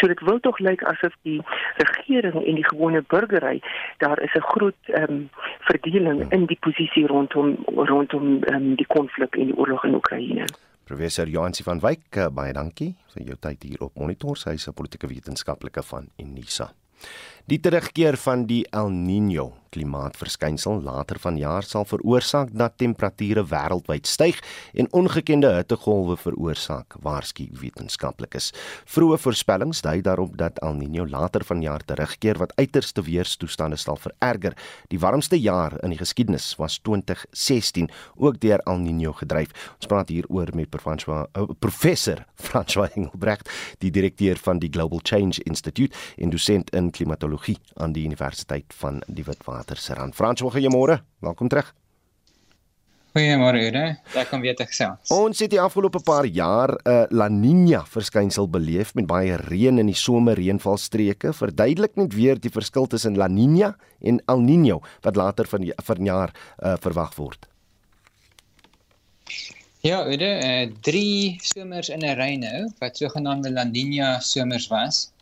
[0.00, 1.40] So dit wil tog lyk asof die
[1.76, 3.60] regering en die gewone burgery
[3.98, 5.28] daar is 'n groot ehm um,
[5.60, 10.44] verdeling in die posisie rondom rondom um, die konflik en die oorlog in Oekraïne.
[10.84, 14.36] Professor Johansi van Wyk, eh, baie dankie vir jou tyd hier op Monitor.
[14.44, 16.72] Hy is 'n politieke wetenskaplike van Unisa.
[17.44, 24.38] Die terugkeer van die El Niño klimaatverskynsel later vanjaar sal veroorsaak dat temperature wêreldwyd styg
[24.78, 28.52] en ongekende hittegolwe veroorsaak, waarsku wetenskaplikes.
[28.94, 34.54] Vroeë voorspellings dui daarop dat El Niño later vanjaar terugkeer wat uiterste weerstoestande sal vererger.
[34.94, 39.50] Die warmste jaar in die geskiedenis was 2016, ook deur El Niño gedryf.
[39.80, 43.50] Ons praat hieroor met François, uh, professor François Engelbrecht,
[43.82, 47.33] die direkteur van die Global Change Institute en dosent in klimatologie
[47.76, 50.14] aan die Universiteit van die Witwatersrand.
[50.14, 51.00] Frans, goeiemôre.
[51.20, 51.74] Welkom terug.
[53.14, 53.82] Goeiemôre, Ure.
[54.18, 55.12] Ek kom weer te gesels.
[55.14, 59.78] Ons het die afgelope paar jaar 'n uh, La Niña verskynsel beleef met baie reën
[59.78, 61.32] in die somerreënvalstreke.
[61.32, 66.34] Verduidelik net weer die verskil tussen La Niña en El Niño wat later van vanjaar
[66.58, 67.46] uh, verwag word.
[69.80, 75.13] Ja, Ure, uh, drie somers in 'n ry nou wat sogenaamde La Niña somers was.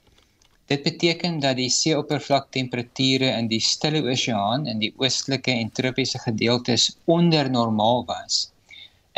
[0.71, 6.91] Dit beteken dat die seeoppervlaktemperature in die Stille Oseaan in die oostelike en tropiese gedeeltes
[7.05, 8.53] onder normaal was.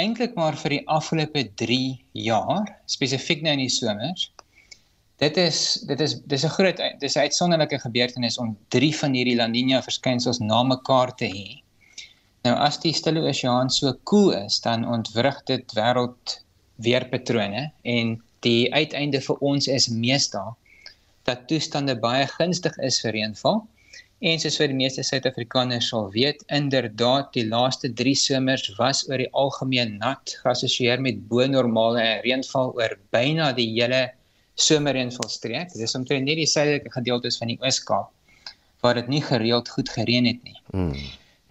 [0.00, 4.30] Eintlik maar vir die afgelope 3 jaar, spesifiek nou in die somers.
[5.22, 9.36] Dit is dit is dis 'n groot dis 'n uitsonderlike gebeurtenis om 3 van hierdie
[9.36, 11.60] La Niña verskynsels na mekaar te hê.
[12.44, 16.40] Nou as die Stille Oseaan so koel is, dan ontwrig dit wêreld
[16.76, 20.56] weerpatrone en die uiteinde vir ons is meestal
[21.28, 23.62] dat toestande baie gunstig is vir reënval.
[24.24, 29.20] En soos vir die meeste Suid-Afrikaners sal weet, inderdaad die laaste 3 somers was oor
[29.20, 34.06] die algemeen nat, geassosieer met bo-normale reënval oor byna die hele
[34.60, 35.74] somerreënvalstreek.
[35.74, 38.12] Dit is omtrent net die suidelike gedeeltes van die Oos-Kaap
[38.84, 40.58] waar dit nie gereeld goed gereën het nie.
[40.72, 40.96] Hmm.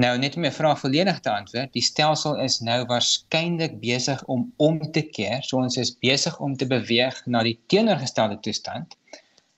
[0.01, 4.47] Nou net om my vraag volledig te antwoord, die stelsel is nou waarskynlik besig om
[4.57, 5.41] om te keer.
[5.45, 8.97] So ons is besig om te beweeg na die teenoorgestelde toestand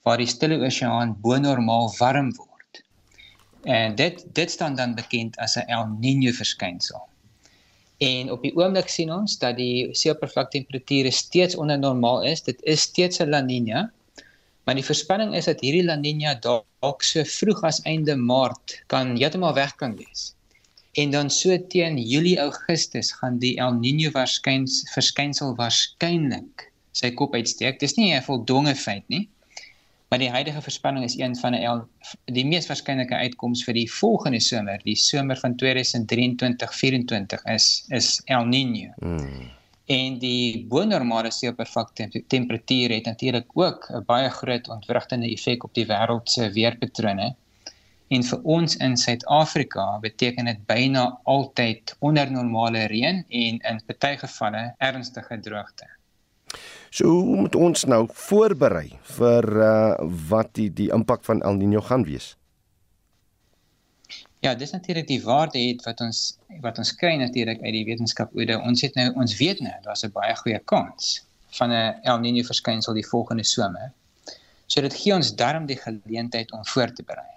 [0.06, 2.82] waar die Stille Oseaan bo-normaal warm word.
[3.66, 7.02] En dit dit staan dan bekend as 'n El Niño verskynsel.
[7.98, 12.44] En op die oomblik sien ons dat die seeoppervlaktemperature steeds onder normaal is.
[12.44, 13.90] Dit is steeds 'n La Niña.
[14.64, 19.16] Maar die voorspelling is dat hierdie La Niña dalk so vroeg as einde Maart kan
[19.18, 20.36] heeltemal weg kan wees.
[20.94, 27.34] En dan so teen Julie Augustus gaan die El Niño verskyns verskynsel waarskynlik sy kop
[27.34, 27.80] uitsteek.
[27.80, 29.30] Dis nie 'n voldonge feit nie.
[30.10, 31.88] Maar die huidige voorspelling is een van 'n
[32.26, 38.46] die mees waarskynlike uitkoms vir die volgende somer, die somer van 2023-24 is is El
[38.46, 38.94] Niño.
[38.98, 39.50] Mm.
[39.86, 45.86] En die bo-normale seeoppervlakte temperatuur het natuurlik ook 'n baie groot ontwrigtende effek op die
[45.86, 47.36] wêreld se weerpatrone.
[48.08, 54.18] En vir ons in Suid-Afrika beteken dit byna altyd onder normale reën en in party
[54.18, 55.95] gevalle ernstige droogte.
[56.90, 58.88] So hoe moet ons nou voorberei
[59.18, 59.96] vir uh,
[60.30, 62.36] wat die die impak van El Niño gaan wees?
[64.46, 68.36] Ja, dis natuurlik die waarde het wat ons wat ons kry natuurlik uit die wetenskap
[68.38, 71.26] oor ons het nou ons weet nou daar's 'n baie goeie kans
[71.60, 73.92] van 'n El Niño verskynsel die volgende somer.
[74.68, 77.34] So dit gee ons darm die geleentheid om voor te berei.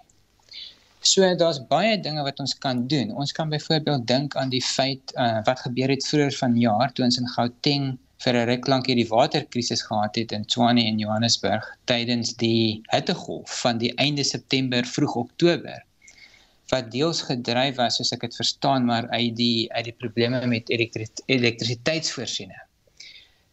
[1.01, 3.11] So daar's baie dinge wat ons kan doen.
[3.15, 7.17] Ons kan byvoorbeeld dink aan die feit uh, wat gebeur het vroeër vanjaar toe ons
[7.17, 12.33] in Gauteng vir 'n ruk lank hierdie waterkrisis gehad het in Tshwane en Johannesburg tydens
[12.41, 15.77] die hittegolf van die einde September vroeg Oktober
[16.73, 20.69] wat deels gedryf was soos ek dit verstaan maar uit die uit die probleme met
[20.69, 21.07] elektri
[21.37, 22.65] elektrisiteitsvoorsiening.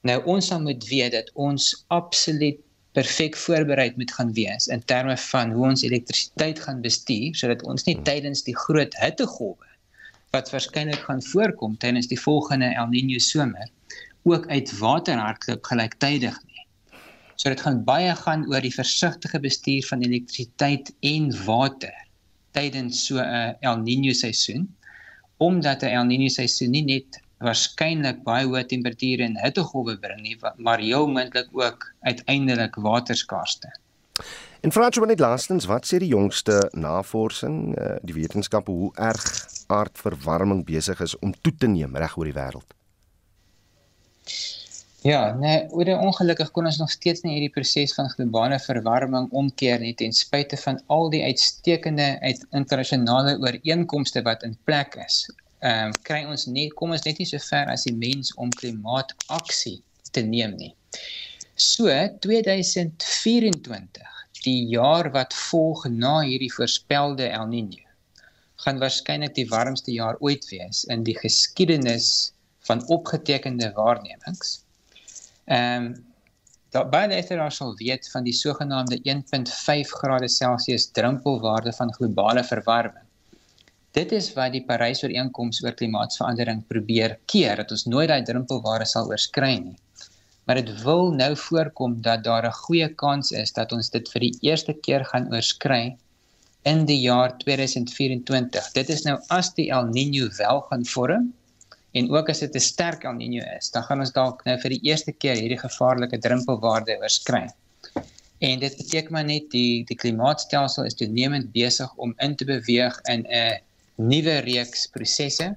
[0.03, 2.59] Nou ons moet weet dat ons absoluut
[2.99, 7.85] perfek voorberei moet gaan wees in terme van hoe ons elektrisiteit gaan bestuur sodat ons
[7.87, 9.73] nie tydens die groot hittegolwe
[10.35, 13.71] wat waarskynlik gaan voorkom tydens die volgende El Niño somer
[14.27, 16.64] ook uit water hardloop gelyktydig nie.
[17.37, 21.95] So dit gaan baie gaan oor die versigtige bestuur van elektrisiteit en water
[22.57, 24.66] tydens so 'n El Niño seisoen
[25.37, 30.37] omdat 'n El Niño seisoen nie net waarskynlik baie hoë temperature en hittegolwe bring nie,
[30.57, 33.68] maar heel moontlik ook uiteindelik waterskaarste.
[34.61, 39.47] En Frans, wat net laastens, wat sê die jongste navorsing, eh, die wetenskappe hoe erg
[39.66, 42.76] aardverwarming besig is om toe te neem reg oor die wêreld?
[45.05, 49.78] Ja, nee, oor ongelukkig kon ons nog steeds nie hierdie proses van globale verwarming omkeer
[49.82, 55.26] nie ten spyte van al die uitstekende uit internasionale ooreenkomste wat in plek is.
[55.61, 58.51] Ehm um, kry ons nie kom ons net nie so ver as die mens om
[58.61, 59.78] klimaataksie
[60.12, 60.72] te neem nie.
[61.55, 61.88] So
[62.24, 64.11] 2024,
[64.44, 67.86] die jaar wat volg na hierdie voorspelde El Niño,
[68.64, 72.32] gaan waarskynlik die warmste jaar ooit wees in die geskiedenis
[72.68, 74.66] van opgetekende waarnemings.
[75.47, 75.94] Ehm um,
[76.74, 83.07] daar baie luisteraars sal weet van die sogenaamde 1.5 grade Celsius drempelwaarde van globale verwarming
[83.97, 89.09] Dit is wat die Parys-ooreenkoms oor klimaatsverandering probeer keer dat ons nooit daai drempelwaarde sal
[89.09, 89.78] oorskry nie.
[90.44, 94.20] Maar dit wil nou voorkom dat daar 'n goeie kans is dat ons dit vir
[94.26, 95.97] die eerste keer gaan oorskry
[96.72, 98.68] in die jaar 2024.
[98.76, 101.32] Dit is nou as die El Niño wel gaan vorm
[101.97, 104.70] en ook as dit 'n sterk El Niño is, dan gaan ons dalk nou vir
[104.76, 107.47] die eerste keer hierdie gevaarlike drempelwaarde oorskry.
[108.38, 113.01] En dit beteken maar net die die klimaatstelsel is toenemend besig om in te beweeg
[113.14, 113.61] in 'n
[113.97, 115.55] nuwe reeks prosesse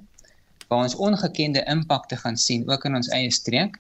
[0.67, 3.79] waar ons ongekende impakte gaan sien ook in ons eie streek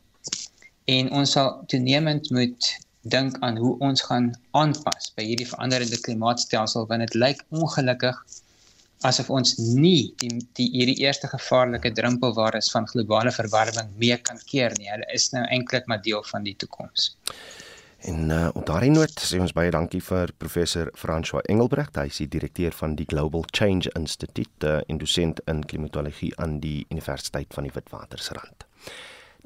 [0.85, 2.69] en ons sal toenemend moet
[3.01, 8.23] dink aan hoe ons gaan aanpas by hierdie veranderende klimaatstelsel want dit lyk ongelukkig
[9.07, 14.75] asof ons nie die, die hierdie eerste gevaarlike drempelwaardes van globale verwarming mee kan keer
[14.77, 14.89] nie.
[14.91, 17.13] Hulle is nou eintlik maar deel van die toekoms.
[18.07, 22.21] En uh, op daardie noot sê ons baie dankie vir professor François Engelbrecht, hy is
[22.21, 27.51] die direkteur van die Global Change Institute uh, en dosent in klimatologie aan die Universiteit
[27.55, 28.63] van die Witwatersrand.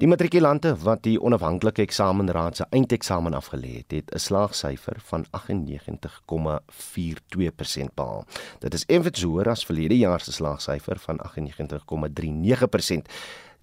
[0.02, 7.94] Die matrikulante wat die onafhanklike eksamenraad se eindeksamen afgelê het, het 'n slaagsyfer van 98,42%
[7.94, 8.26] behaal.
[8.58, 13.08] Dit is evenveel hoër as verlede jaar se slaagsyfer van 98,39%.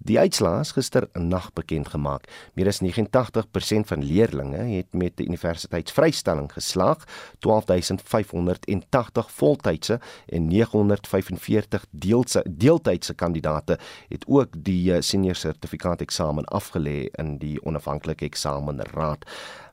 [0.01, 2.23] Die uitslae is gister nag bekend gemaak.
[2.57, 7.03] Meer as 89% van leerdlinge het met die universiteitsvrystelling geslaag.
[7.45, 13.77] 12580 voltydse en 945 deelse deeltydse kandidate
[14.09, 19.25] het ook die eh, senior sertifikaat eksamen afgelê in die onafhanklike eksamenraad.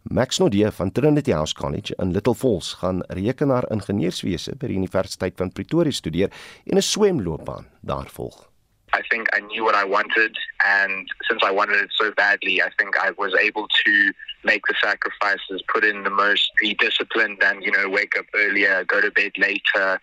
[0.02, 5.52] Max Nodie van Trinity House College in Little Falls gaan rekenaar-ingenieurswese by die Universiteit van
[5.52, 6.32] Pretoria studeer
[6.64, 8.47] en 'n swemloopbaan daar volg.
[8.92, 10.36] I think I knew what I wanted,
[10.66, 14.12] and since I wanted it so badly, I think I was able to
[14.44, 18.84] make the sacrifices, put in the most, be disciplined, and you know, wake up earlier,
[18.84, 20.00] go to bed later,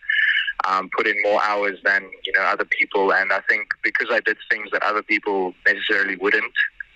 [0.67, 3.13] um, put in more hours than you know other people.
[3.13, 6.53] And I think because I did things that other people necessarily wouldn't,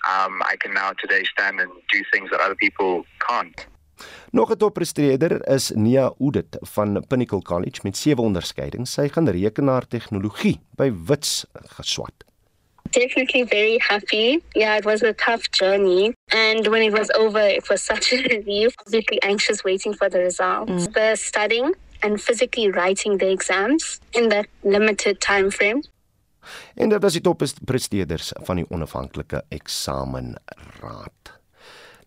[0.08, 3.56] um, I can now today stand and do things that other people can't.
[4.32, 8.94] Nog 'n toppresteerder is Nia Udit van Pinnacle College met sewe onderskeidings.
[8.94, 11.46] Sy gaan rekenaar tegnologie by Wits
[11.78, 12.14] geswat.
[12.92, 14.42] Definitely very happy.
[14.54, 16.14] Yeah, it was a tough journey.
[16.28, 18.74] And when it was over, it was such a relief.
[18.86, 20.88] Obviously anxious waiting for the results.
[20.88, 20.94] Mm.
[20.94, 25.84] The studying and physically writing the exams in that limited time frame.
[26.76, 31.39] En dit was die toppresteerders van die onafhanklike eksamenraad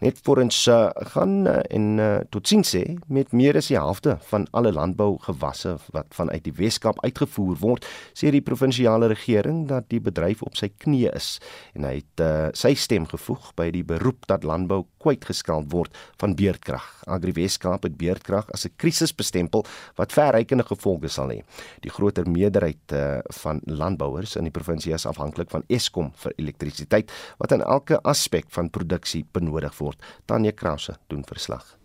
[0.03, 2.83] net vir ons uh, gaan uh, en uh, totsiens sê
[3.13, 7.87] met meer as die helfte van alle landbougewasse wat vanuit die Weskaap uitgevoer word,
[8.19, 11.37] sê die provinsiale regering dat die bedryf op sy knieë is
[11.77, 16.35] en hy het uh, sy stem gevoeg by die beroep dat landbou kwytgeskeld word van
[16.39, 16.85] beerdkrag.
[17.11, 19.65] Agri Weskaap het beerdkrag as 'n krisis bestempel
[19.99, 21.43] wat verrykende gevolge sal hê.
[21.83, 27.11] Die groter meerderheid uh, van landbouers in die provinsie is afhanklik van Eskom vir elektrisiteit
[27.39, 30.23] wat in elke aspek van produksie benodig word word.
[30.27, 31.79] Tanya Krause doen verslag.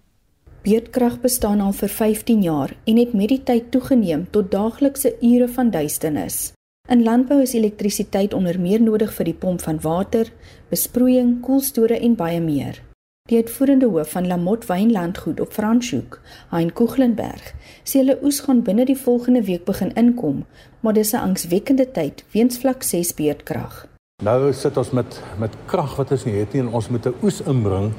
[0.63, 5.47] Beerdkrag bestaan al vir 15 jaar en het met die tyd toegeneem tot daaglikse ure
[5.47, 6.53] van duisternis.
[6.89, 10.31] In landbou is elektrisiteit onder meer nodig vir die pomp van water,
[10.69, 12.81] besproeiing, koelstore en baie meer.
[13.27, 17.53] Die uitvoerende hoof van Lamot Wynlandgoed op Franshoek, Hein Koeglenberg,
[17.83, 20.45] sê hulle oes gaan binne die volgende week begin inkom,
[20.79, 23.86] maar dis 'n angswekkende tyd weens vlak 6 beerdkrag.
[24.25, 27.19] Nou sit ons met met krag wat ons nie het nie en ons moet 'n
[27.21, 27.91] oes inbring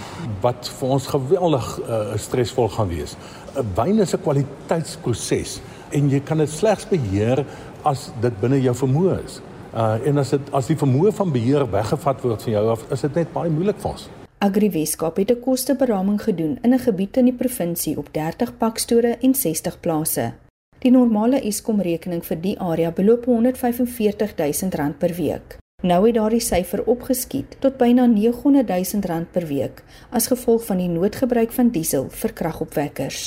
[0.43, 3.15] wat vir ons geweldig uh, stresvol gaan wees.
[3.55, 5.61] 'n Wyn is 'n kwaliteitsproses
[5.91, 7.47] en jy kan dit slegs beheer
[7.85, 9.41] as dit binne jou vermoë is.
[9.75, 13.01] Uh en as dit as die vermoë van beheer weggevat word van jou af, is
[13.01, 14.09] dit net baie moeilik vir ons.
[14.39, 19.17] Agri Weskaap het 'n kosteberaming gedoen in 'n gebied in die provinsie op 30 pakstore
[19.23, 20.33] en 60 plase.
[20.79, 25.59] Die normale Eskom rekening vir die area beloop 145 000 rand per week.
[25.87, 30.83] Nou het daardie syfer opgeskiet tot byna 900 000 rand per week as gevolg van
[30.83, 33.21] die noodgebruik van diesel vir kragopwekkers.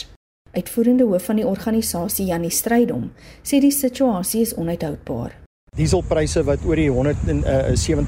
[0.51, 5.40] Uitvoerende hoof van die organisasie Janie Strydom sê die situasie is onhoudbaar.
[5.79, 6.91] Dieselpryse wat oor die 170%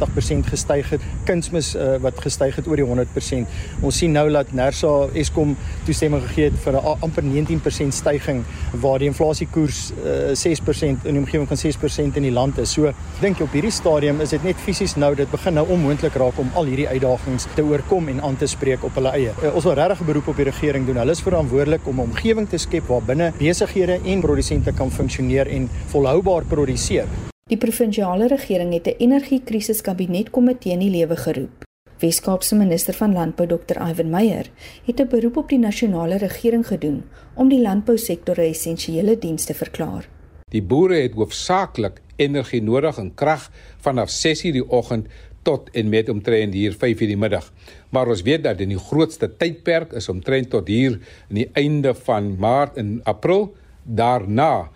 [0.03, 3.53] uh, gestyg het, kunsmis uh, wat gestyg het oor die 100%.
[3.87, 5.55] Ons sien nou dat Nersa Eskom
[5.87, 11.23] toestemming gegee het vir 'n amper 19% stygings waar die inflasiekoers uh, 6% in die
[11.23, 12.75] omgewing van 6% in die land is.
[12.75, 12.91] So,
[13.21, 16.37] dink jy op hierdie stadium is dit net fisies nou dit begin nou onmoontlik raak
[16.37, 19.31] om al hierdie uitdagings te oorkom en aan te spreek op hulle eie.
[19.41, 20.97] Uh, ons wil regtig 'n beroep op die regering doen.
[20.97, 25.47] Hulle is verantwoordelik om 'n omgewing te skep waar binne besighede en produsente kan funksioneer
[25.47, 27.07] en volhoubaar produseer.
[27.51, 31.63] Die provinsiale regering het 'n energiekrisiskabinetkomitee in die lewe geroep.
[31.99, 33.81] Weskaapse minister van Landbou Dr.
[33.89, 34.49] Ivan Meyer
[34.85, 39.53] het 'n beroep op die nasionale regering gedoen om die landbousektor 'n essensiële diens te
[39.53, 40.09] verklaar.
[40.49, 45.07] Die boere het hoofsaaklik energie nodig en krag vanaf 6:00 die oggend
[45.41, 47.53] tot en met omtrent hier 5:00 die middag.
[47.89, 50.91] Maar ons weet dat in die grootste tydperk is omtrent tot hier
[51.29, 53.55] in die einde van Maart en April.
[53.83, 54.69] Daarna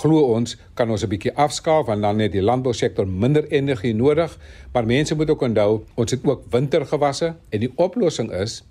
[0.00, 4.38] glo ons kan ons 'n bietjie afskaal want dan het die landbousektor minder energie nodig.
[4.72, 8.62] Maar mense moet ook onthou, ons het ook wintergewasse en die oplossing is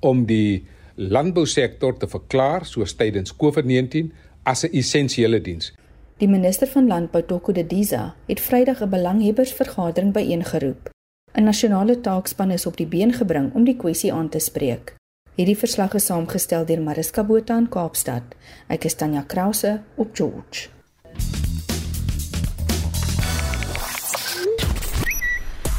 [0.00, 0.64] om die
[0.94, 4.12] landbousektor te verklaar soos tydens COVID-19
[4.42, 5.72] as 'n essensiële diens.
[6.18, 10.90] Die minister van Landbou, Toko de Diza, het Vrydag 'n belanghebbersvergadering byeengeroep.
[11.34, 14.94] 'n Nasionale taakspan is op die been gebring om die kwessie aan te spreek.
[15.32, 18.34] Hierdie verslag is saamgestel deur Mariska Botha in Kaapstad.
[18.68, 20.66] Ek is Tanya Krause op George.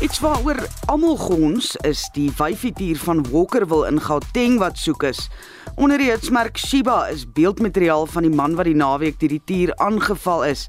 [0.02, 0.58] Iets waaroor
[0.90, 5.28] almal gons is die wyfietier van Walkerville in Gauteng wat soek is.
[5.78, 10.50] Onder die hitsmerk Shiba is beeldmateriaal van die man wat die naweek die tier aangeval
[10.50, 10.66] is.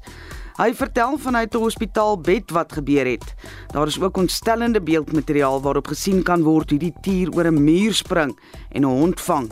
[0.55, 3.35] Hy vertel vanuit 'n hospitaalbed wat gebeur het.
[3.73, 7.93] Daar is ook ontstellende beeldmateriaal waarop gesien kan word hoe die tier oor 'n muur
[7.93, 8.39] spring
[8.71, 9.51] en 'n hond vang.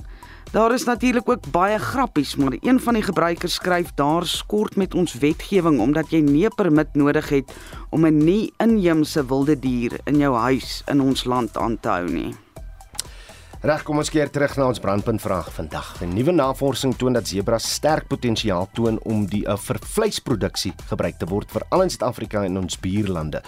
[0.51, 4.93] Daar is natuurlik ook baie grappies, maar een van die gebruikers skryf daar skort met
[4.93, 7.53] ons wetgewing omdat jy nie 'n permit nodig het
[7.89, 12.35] om 'n nie-inheemse wilde dier in jou huis in ons land aan te hou nie.
[13.63, 15.93] Reg, kom ons keer terug na ons brandpunt vraag vandag.
[16.03, 21.15] 'n Nuwe navorsing toon dat sebras sterk potensiaal toon om die uh, vir vleisproduksie gebruik
[21.15, 23.39] te word veral in Suid-Afrika en ons buurlande.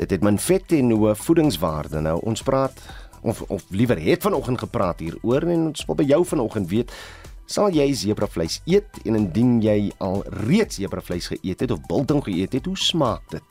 [0.00, 2.00] Dit het min vet en hoë voedingswaarde.
[2.00, 2.80] Nou ons praat
[3.20, 6.96] of of liewer het vanoggend gepraat hieroor en ons wil by jou vanoggend weet
[7.44, 12.56] Sal jy zebravleis eet en indien jy al reeds zebravleis geëet het of biltong geëet
[12.56, 13.44] het, hoe smaak dit?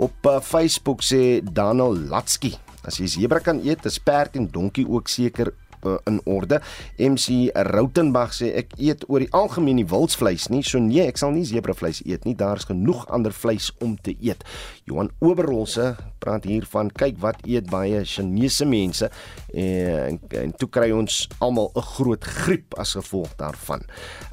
[0.00, 4.84] Op uh, Facebook sê Donald Latsky As jy sebra kan eet, is perd en donkie
[4.84, 5.54] ook seker
[5.86, 6.60] uh, in orde.
[6.98, 10.62] MC Rautenbach sê ek eet oor die algemeen nie wildsvleis nie.
[10.66, 12.36] So nee, ek sal nie zebravleis eet nie.
[12.38, 14.44] Daar's genoeg ander vleis om te eet.
[14.88, 19.10] Johan Oberholse praat hier van kyk wat eet baie Chinese mense
[19.54, 23.82] en en toe kry ons almal 'n groot griep as gevolg daarvan.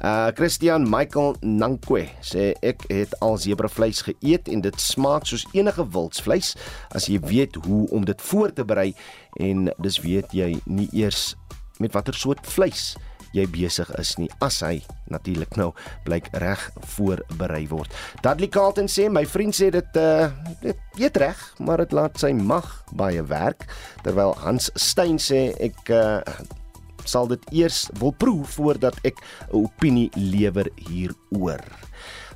[0.00, 5.84] Uh Christian Michael Nankwe sê ek het al zebravleis geëet en dit smaak soos enige
[5.84, 6.56] wildsvleis
[6.94, 8.94] as jy weet hoe om dit voor te berei
[9.40, 11.36] en dis weet jy nie eers
[11.82, 12.92] met watter soort vleis
[13.32, 14.80] jy besig is nie as hy
[15.12, 15.70] natuurlik nou
[16.06, 16.62] blyk reg
[16.94, 17.92] voorberei word.
[18.24, 20.28] Dudley Carlton sê my vriend sê dit uh
[20.62, 23.66] dit weet reg, maar dit laat sy mag baie werk
[24.04, 26.20] terwyl Hans Stein sê ek uh
[27.08, 29.18] sal dit eers wil proe voordat ek
[29.50, 31.64] 'n opinie lewer hieroor.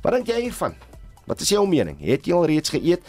[0.03, 0.75] Wat dink jy hiervan?
[1.27, 1.99] Wat is jou mening?
[1.99, 3.03] Het jy al reeds geëet?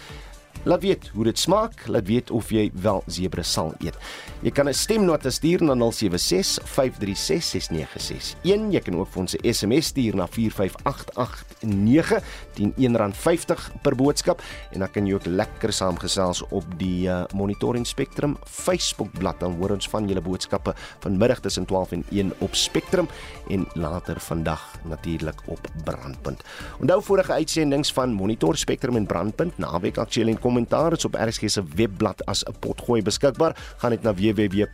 [0.69, 3.97] Laat weet hoe dit smaak, laat weet of jy wel sebre sal eet.
[4.43, 8.35] Jy kan 'n stemnota stuur na 0765366961.
[8.43, 12.23] Jy kan ook vir ons 'n SMS stuur na 45889
[12.55, 14.43] teen R1.50 per boodskap
[14.73, 19.39] en dan kan jy ook lekker saamgesels op die uh, Monitoring Spectrum Facebook bladsy.
[19.39, 23.09] Dan hoor ons van julle boodskappe vanmiddag tussen 12 en 1 op Spectrum
[23.49, 26.43] en later vandag natuurlik op Brandpunt.
[26.81, 31.51] Onthou vorige uitsendings van Monitor Spectrum en Brandpunt naweek aktueel en kommentaar is op RSG
[31.53, 33.57] se webblad as 'n potgooi beskikbaar.
[33.77, 34.67] Gaan net na www.rsg.co.za.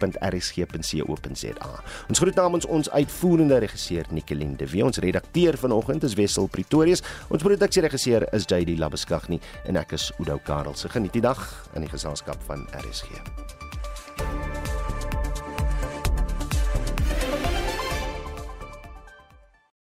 [2.09, 4.85] Ons groet namens ons uitvoerende regisseur Nicoline de Wee.
[4.85, 7.03] Ons redakteur vanoggend is Wessel Pretorius.
[7.29, 10.75] Ons produksieregisseur is JD Labeskagni en ek is Udo Karel.
[10.75, 13.07] Se geniet die dag in die geselskap van RSG.